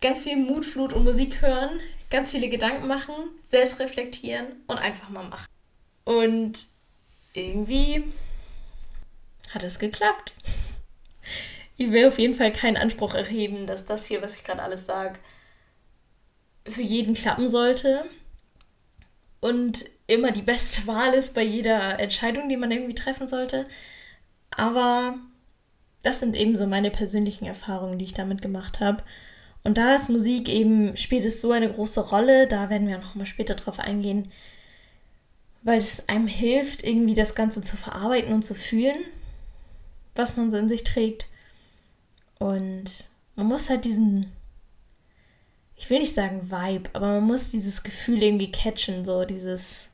Ganz 0.01 0.21
viel 0.21 0.37
Mut, 0.37 0.65
Flut 0.65 0.93
und 0.93 1.03
Musik 1.03 1.41
hören, 1.41 1.79
ganz 2.09 2.31
viele 2.31 2.49
Gedanken 2.49 2.87
machen, 2.87 3.13
selbst 3.43 3.79
reflektieren 3.79 4.47
und 4.65 4.77
einfach 4.77 5.09
mal 5.09 5.27
machen. 5.27 5.47
Und 6.05 6.74
irgendwie 7.35 8.03
hat 9.49 9.63
es 9.63 9.79
geklappt. 9.79 10.33
Ich 11.77 11.91
will 11.91 12.07
auf 12.07 12.19
jeden 12.19 12.35
Fall 12.35 12.53
keinen 12.53 12.77
Anspruch 12.77 13.13
erheben, 13.13 13.67
dass 13.67 13.85
das 13.85 14.05
hier, 14.05 14.21
was 14.21 14.35
ich 14.35 14.43
gerade 14.43 14.61
alles 14.61 14.85
sage, 14.85 15.19
für 16.67 16.81
jeden 16.81 17.13
klappen 17.13 17.49
sollte 17.49 18.05
und 19.39 19.85
immer 20.07 20.31
die 20.31 20.41
beste 20.41 20.87
Wahl 20.87 21.13
ist 21.13 21.35
bei 21.35 21.43
jeder 21.43 21.99
Entscheidung, 21.99 22.49
die 22.49 22.57
man 22.57 22.71
irgendwie 22.71 22.95
treffen 22.95 23.27
sollte. 23.27 23.65
Aber 24.51 25.17
das 26.03 26.19
sind 26.19 26.35
eben 26.35 26.55
so 26.55 26.67
meine 26.67 26.91
persönlichen 26.91 27.45
Erfahrungen, 27.45 27.99
die 27.99 28.05
ich 28.05 28.13
damit 28.13 28.41
gemacht 28.41 28.79
habe. 28.79 29.03
Und 29.63 29.77
da 29.77 29.95
ist 29.95 30.09
Musik 30.09 30.47
eben, 30.47 30.95
spielt 30.95 31.25
es 31.25 31.41
so 31.41 31.51
eine 31.51 31.71
große 31.71 32.09
Rolle, 32.09 32.47
da 32.47 32.69
werden 32.69 32.87
wir 32.87 32.99
noch 32.99 33.15
mal 33.15 33.25
später 33.25 33.55
drauf 33.55 33.79
eingehen, 33.79 34.31
weil 35.65 35.79
es 35.79 36.07
einem 36.07 36.27
hilft, 36.27 36.83
irgendwie 36.83 37.15
das 37.15 37.33
Ganze 37.33 37.61
zu 37.61 37.75
verarbeiten 37.75 38.33
und 38.33 38.43
zu 38.43 38.53
fühlen, 38.53 39.03
was 40.13 40.37
man 40.37 40.51
so 40.51 40.57
in 40.57 40.69
sich 40.69 40.83
trägt. 40.83 41.25
Und 42.37 43.09
man 43.35 43.47
muss 43.47 43.67
halt 43.67 43.83
diesen, 43.83 44.31
ich 45.75 45.89
will 45.89 45.99
nicht 45.99 46.13
sagen 46.13 46.51
Vibe, 46.51 46.91
aber 46.93 47.07
man 47.07 47.23
muss 47.23 47.49
dieses 47.49 47.81
Gefühl 47.81 48.21
irgendwie 48.21 48.51
catchen, 48.51 49.05
so 49.05 49.25
dieses, 49.25 49.89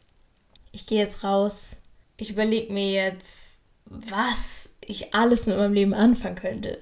ich 0.74 0.86
gehe 0.88 1.00
jetzt 1.00 1.24
raus, 1.24 1.78
ich 2.18 2.30
überlege 2.30 2.74
mir 2.74 2.92
jetzt, 2.92 3.62
was 3.86 4.72
ich 4.86 5.14
alles 5.14 5.48
mit 5.48 5.56
meinem 5.56 5.74
Leben 5.74 5.94
anfangen 5.94 6.36
könnte. 6.36 6.82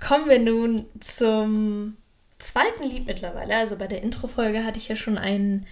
Kommen 0.00 0.28
wir 0.28 0.40
nun 0.40 0.86
zum 0.98 1.96
zweiten 2.40 2.82
Lied 2.82 3.06
mittlerweile. 3.06 3.54
Also 3.54 3.76
bei 3.76 3.86
der 3.86 4.02
Intro-Folge 4.02 4.64
hatte 4.64 4.78
ich 4.78 4.88
ja 4.88 4.96
schon 4.96 5.18
ein 5.18 5.68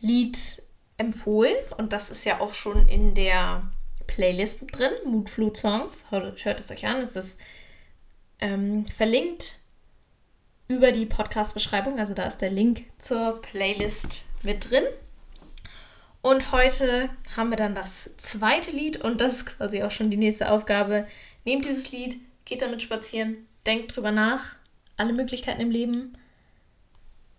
Lied 0.00 0.62
empfohlen 1.02 1.56
und 1.76 1.92
das 1.92 2.10
ist 2.10 2.24
ja 2.24 2.40
auch 2.40 2.54
schon 2.54 2.88
in 2.88 3.14
der 3.14 3.70
Playlist 4.06 4.66
drin, 4.72 4.92
Moodflut 5.04 5.56
Songs. 5.56 6.06
Hört, 6.10 6.44
hört 6.44 6.60
es 6.60 6.70
euch 6.70 6.86
an, 6.86 6.98
es 6.98 7.16
ist 7.16 7.38
ähm, 8.40 8.86
verlinkt 8.86 9.58
über 10.68 10.92
die 10.92 11.06
Podcast-Beschreibung, 11.06 11.98
also 11.98 12.14
da 12.14 12.24
ist 12.24 12.38
der 12.38 12.50
Link 12.50 12.84
zur 12.98 13.40
Playlist 13.42 14.24
mit 14.42 14.70
drin. 14.70 14.84
Und 16.22 16.52
heute 16.52 17.10
haben 17.36 17.50
wir 17.50 17.56
dann 17.56 17.74
das 17.74 18.10
zweite 18.16 18.70
Lied 18.70 18.96
und 18.98 19.20
das 19.20 19.38
ist 19.38 19.46
quasi 19.46 19.82
auch 19.82 19.90
schon 19.90 20.10
die 20.10 20.16
nächste 20.16 20.52
Aufgabe. 20.52 21.06
Nehmt 21.44 21.64
dieses 21.64 21.90
Lied, 21.90 22.20
geht 22.44 22.62
damit 22.62 22.80
spazieren, 22.80 23.48
denkt 23.66 23.96
drüber 23.96 24.12
nach, 24.12 24.54
alle 24.96 25.12
Möglichkeiten 25.12 25.60
im 25.60 25.70
Leben 25.70 26.16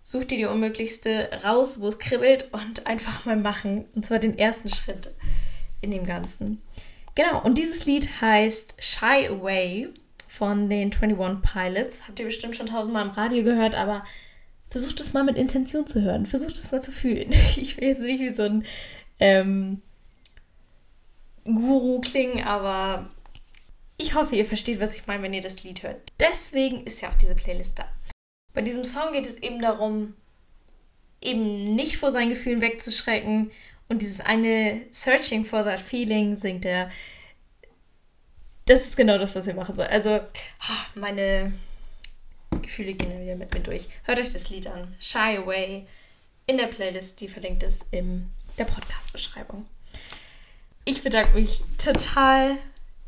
such 0.04 0.26
dir 0.26 0.38
die 0.38 0.46
unmöglichste 0.46 1.30
raus, 1.44 1.80
wo 1.80 1.88
es 1.88 1.98
kribbelt 1.98 2.50
und 2.52 2.86
einfach 2.86 3.26
mal 3.26 3.38
machen. 3.38 3.86
Und 3.96 4.06
zwar 4.06 4.20
den 4.20 4.38
ersten 4.38 4.70
Schritt 4.70 5.10
in 5.82 5.90
dem 5.90 6.06
Ganzen. 6.06 6.62
Genau, 7.16 7.42
und 7.42 7.58
dieses 7.58 7.86
Lied 7.86 8.22
heißt 8.22 8.76
Shy 8.80 9.28
Away 9.30 9.88
von 10.28 10.70
den 10.70 10.92
21 10.92 11.42
Pilots. 11.42 12.08
Habt 12.08 12.20
ihr 12.20 12.26
bestimmt 12.26 12.56
schon 12.56 12.66
tausendmal 12.66 13.06
im 13.06 13.12
Radio 13.12 13.44
gehört, 13.44 13.76
aber 13.76 14.04
versucht 14.68 15.00
es 15.00 15.14
mal 15.14 15.24
mit 15.24 15.38
Intention 15.38 15.88
zu 15.88 16.02
hören. 16.02 16.26
Versucht 16.26 16.58
es 16.58 16.72
mal 16.72 16.84
zu 16.84 16.92
fühlen. 16.92 17.32
Ich 17.56 17.78
will 17.78 17.88
jetzt 17.88 18.02
nicht 18.02 18.20
wie 18.20 18.34
so 18.34 18.44
ein 18.44 18.66
ähm, 19.20 19.82
Guru 21.46 22.02
klingen, 22.02 22.44
aber 22.44 23.10
ich 23.98 24.16
hoffe, 24.16 24.36
ihr 24.36 24.46
versteht, 24.46 24.82
was 24.82 24.96
ich 24.96 25.08
meine, 25.08 25.24
wenn 25.24 25.34
ihr 25.34 25.42
das 25.42 25.64
Lied 25.64 25.84
hört. 25.84 26.12
Deswegen 26.20 26.84
ist 26.84 27.00
ja 27.00 27.10
auch 27.10 27.16
diese 27.16 27.36
Playlist 27.36 27.80
da. 27.80 27.86
Bei 28.54 28.62
diesem 28.62 28.86
Song 28.86 29.14
geht 29.14 29.26
es 29.26 29.38
eben 29.38 29.62
darum, 29.62 30.14
eben 31.22 31.76
nicht 31.76 31.98
vor 31.98 32.12
seinen 32.12 32.30
Gefühlen 32.30 32.62
wegzuschrecken 32.62 33.52
und 33.90 34.02
dieses 34.02 34.20
eine 34.20 34.82
Searching 34.92 35.46
for 35.46 35.64
that 35.64 35.80
feeling 35.80 36.36
singt 36.38 36.66
er. 36.66 36.92
Das 38.66 38.86
ist 38.86 38.96
genau 38.96 39.18
das, 39.18 39.36
was 39.36 39.48
ihr 39.48 39.56
machen 39.56 39.76
soll. 39.76 39.88
Also, 39.88 40.20
meine 40.96 41.54
Gefühle 42.62 42.94
gehen 42.94 43.12
ja 43.12 43.20
wieder 43.20 43.36
mit 43.36 43.54
mir 43.54 43.60
durch. 43.60 43.88
Hört 44.04 44.20
euch 44.20 44.32
das 44.32 44.50
Lied 44.50 44.68
an. 44.68 44.96
Shy 45.00 45.38
Away 45.38 45.86
in 46.46 46.58
der 46.58 46.68
Playlist, 46.68 47.20
die 47.22 47.28
verlinkt 47.28 47.64
ist 47.64 47.88
in 47.92 48.30
der 48.58 48.66
Podcast-Beschreibung. 48.66 49.66
ich 50.86 51.02
bedanke 51.04 51.36
mich 51.36 51.64
total, 51.78 52.58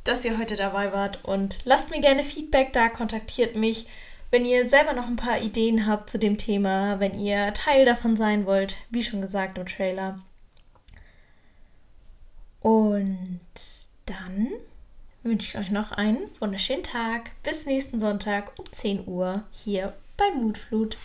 dass 0.04 0.24
ihr 0.24 0.38
heute 0.38 0.56
dabei 0.56 0.94
wart 0.94 1.24
und 1.26 1.60
lasst 1.66 1.92
mir 1.92 2.00
gerne 2.00 2.24
Feedback 2.24 2.74
da, 2.74 2.90
kontaktiert 2.90 3.56
mich, 3.56 3.88
wenn 4.36 4.44
ihr 4.44 4.68
selber 4.68 4.92
noch 4.92 5.08
ein 5.08 5.16
paar 5.16 5.40
Ideen 5.40 5.88
habt 5.88 6.10
zu 6.10 6.20
dem 6.20 6.36
Thema, 6.36 7.00
wenn 7.00 7.18
ihr 7.18 7.54
Teil 7.54 7.86
davon 7.86 8.18
sein 8.18 8.46
wollt, 8.46 8.76
wie 8.90 9.02
schon 9.02 9.22
gesagt 9.22 9.58
im 9.58 9.66
Trailer. 9.66 10.20
Und 12.60 13.40
dann 14.06 14.50
wünsche 15.24 15.48
ich 15.48 15.58
euch 15.58 15.72
noch 15.72 15.94
einen 15.94 16.30
wunderschönen 16.42 16.84
Tag. 16.84 17.32
Bis 17.44 17.66
nächsten 17.66 17.98
Sonntag 17.98 18.52
um 18.60 18.66
10 18.70 19.08
Uhr 19.08 19.44
hier 19.52 19.94
bei 20.18 20.30
Mutflut. 20.32 20.98